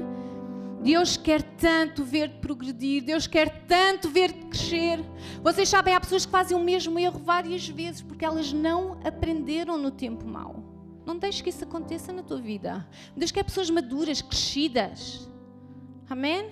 Deus 0.83 1.17
quer 1.17 1.43
tanto 1.43 2.05
ver-te 2.05 2.39
progredir, 2.39 3.03
Deus 3.03 3.27
quer 3.27 3.65
tanto 3.67 4.09
ver-te 4.09 4.47
crescer. 4.47 5.01
Vocês 5.43 5.69
sabem, 5.69 5.95
há 5.95 6.01
pessoas 6.01 6.25
que 6.25 6.33
fazem 6.33 6.57
o 6.57 6.61
mesmo 6.61 6.99
erro 6.99 7.19
várias 7.19 7.69
vezes 7.69 8.01
porque 8.01 8.25
elas 8.25 8.53
não 8.53 8.99
aprenderam 9.05 9.77
no 9.77 9.91
tempo 9.91 10.25
mau. 10.27 10.63
Não 11.05 11.19
deixes 11.19 11.41
que 11.41 11.51
isso 11.51 11.65
aconteça 11.65 12.13
na 12.13 12.23
tua 12.23 12.41
vida. 12.41 12.87
Deus 13.17 13.33
quer 13.33 13.43
pessoas 13.43 13.71
maduras, 13.71 14.21
crescidas. 14.23 15.29
Amém? 16.09 16.51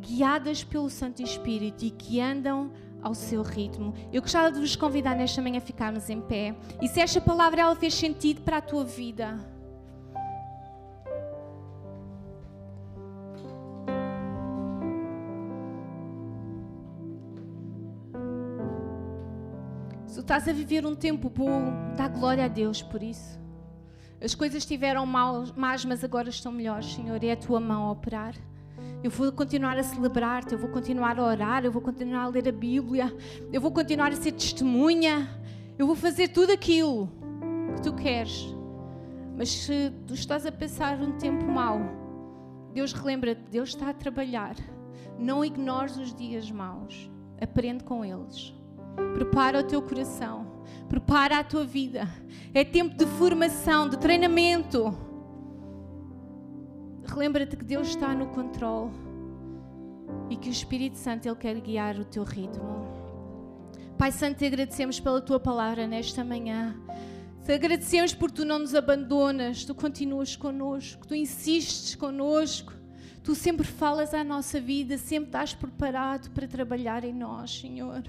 Guiadas 0.00 0.64
pelo 0.64 0.90
Santo 0.90 1.22
Espírito 1.22 1.84
e 1.84 1.90
que 1.90 2.20
andam 2.20 2.72
ao 3.02 3.14
seu 3.14 3.42
ritmo. 3.42 3.92
Eu 4.12 4.22
gostava 4.22 4.50
de 4.50 4.58
vos 4.58 4.76
convidar 4.76 5.14
nesta 5.14 5.42
manhã 5.42 5.58
a 5.58 5.60
ficarmos 5.60 6.08
em 6.08 6.20
pé. 6.20 6.56
E 6.80 6.88
se 6.88 7.00
esta 7.00 7.20
palavra 7.20 7.60
ela 7.60 7.76
fez 7.76 7.94
sentido 7.94 8.42
para 8.42 8.58
a 8.58 8.62
tua 8.62 8.84
vida, 8.84 9.38
estás 20.22 20.48
a 20.48 20.52
viver 20.52 20.86
um 20.86 20.94
tempo 20.94 21.28
bom, 21.28 21.94
dá 21.96 22.08
glória 22.08 22.44
a 22.44 22.48
Deus 22.48 22.80
por 22.80 23.02
isso. 23.02 23.40
As 24.22 24.34
coisas 24.34 24.58
estiveram 24.58 25.04
mal, 25.04 25.44
más, 25.56 25.84
mas 25.84 26.04
agora 26.04 26.28
estão 26.28 26.52
melhores, 26.52 26.94
Senhor, 26.94 27.22
e 27.22 27.26
é 27.26 27.32
a 27.32 27.36
tua 27.36 27.58
mão 27.58 27.88
a 27.88 27.90
operar. 27.90 28.34
Eu 29.02 29.10
vou 29.10 29.32
continuar 29.32 29.76
a 29.76 29.82
celebrar-te, 29.82 30.52
eu 30.52 30.58
vou 30.58 30.70
continuar 30.70 31.18
a 31.18 31.24
orar, 31.24 31.64
eu 31.64 31.72
vou 31.72 31.82
continuar 31.82 32.22
a 32.22 32.28
ler 32.28 32.48
a 32.48 32.52
Bíblia, 32.52 33.12
eu 33.52 33.60
vou 33.60 33.72
continuar 33.72 34.12
a 34.12 34.16
ser 34.16 34.32
testemunha, 34.32 35.28
eu 35.76 35.86
vou 35.88 35.96
fazer 35.96 36.28
tudo 36.28 36.52
aquilo 36.52 37.10
que 37.74 37.82
tu 37.82 37.92
queres. 37.92 38.46
Mas 39.36 39.50
se 39.50 39.92
tu 40.06 40.14
estás 40.14 40.46
a 40.46 40.52
passar 40.52 41.00
um 41.00 41.18
tempo 41.18 41.44
mau, 41.46 41.80
Deus 42.72 42.92
relembra-te, 42.92 43.42
Deus 43.50 43.70
está 43.70 43.90
a 43.90 43.94
trabalhar. 43.94 44.54
Não 45.18 45.44
ignores 45.44 45.96
os 45.96 46.14
dias 46.14 46.48
maus. 46.50 47.10
Aprende 47.40 47.82
com 47.82 48.04
eles. 48.04 48.54
Prepara 49.14 49.60
o 49.60 49.62
teu 49.62 49.80
coração. 49.82 50.46
Prepara 50.88 51.38
a 51.38 51.44
tua 51.44 51.64
vida. 51.64 52.08
É 52.52 52.64
tempo 52.64 52.96
de 52.96 53.06
formação, 53.06 53.88
de 53.88 53.98
treinamento. 53.98 54.94
Relembra-te 57.06 57.56
que 57.56 57.64
Deus 57.64 57.88
está 57.88 58.14
no 58.14 58.26
controle 58.28 58.90
e 60.30 60.36
que 60.36 60.48
o 60.48 60.52
Espírito 60.52 60.96
Santo 60.96 61.26
ele 61.26 61.36
quer 61.36 61.60
guiar 61.60 61.98
o 61.98 62.04
teu 62.04 62.24
ritmo. 62.24 62.86
Pai 63.98 64.10
Santo, 64.10 64.38
te 64.38 64.46
agradecemos 64.46 64.98
pela 64.98 65.20
tua 65.20 65.38
palavra 65.38 65.86
nesta 65.86 66.24
manhã. 66.24 66.74
Te 67.44 67.52
agradecemos 67.52 68.14
porque 68.14 68.36
tu 68.36 68.44
não 68.44 68.58
nos 68.58 68.74
abandonas, 68.74 69.64
tu 69.64 69.74
continuas 69.74 70.36
connosco, 70.36 71.06
tu 71.06 71.14
insistes 71.14 71.94
connosco, 71.94 72.72
tu 73.22 73.34
sempre 73.34 73.66
falas 73.66 74.14
à 74.14 74.22
nossa 74.22 74.60
vida, 74.60 74.96
sempre 74.96 75.28
estás 75.28 75.54
preparado 75.54 76.30
para 76.30 76.46
trabalhar 76.46 77.04
em 77.04 77.12
nós, 77.12 77.58
Senhor. 77.58 78.02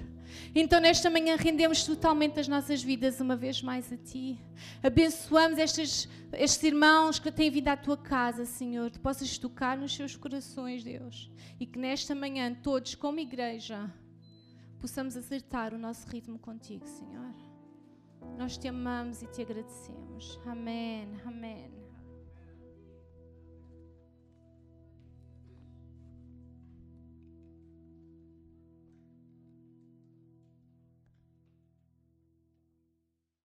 Então, 0.54 0.80
nesta 0.80 1.10
manhã, 1.10 1.36
rendemos 1.36 1.84
totalmente 1.84 2.40
as 2.40 2.48
nossas 2.48 2.82
vidas 2.82 3.20
uma 3.20 3.36
vez 3.36 3.62
mais 3.62 3.92
a 3.92 3.96
Ti. 3.96 4.38
Abençoamos 4.82 5.58
estes, 5.58 6.08
estes 6.32 6.62
irmãos 6.62 7.18
que 7.18 7.30
têm 7.30 7.50
vindo 7.50 7.68
à 7.68 7.76
Tua 7.76 7.96
casa, 7.96 8.44
Senhor. 8.44 8.90
Tu 8.90 9.00
possas 9.00 9.36
tocar 9.38 9.76
nos 9.76 9.94
seus 9.94 10.16
corações, 10.16 10.82
Deus. 10.82 11.30
E 11.58 11.66
que 11.66 11.78
nesta 11.78 12.14
manhã, 12.14 12.54
todos, 12.54 12.94
como 12.94 13.20
igreja, 13.20 13.90
possamos 14.80 15.16
acertar 15.16 15.72
o 15.72 15.78
nosso 15.78 16.06
ritmo 16.08 16.38
contigo, 16.38 16.86
Senhor. 16.86 17.34
Nós 18.36 18.58
te 18.58 18.68
amamos 18.68 19.22
e 19.22 19.26
te 19.26 19.42
agradecemos. 19.42 20.40
Amém. 20.46 21.08
Amém. 21.24 21.83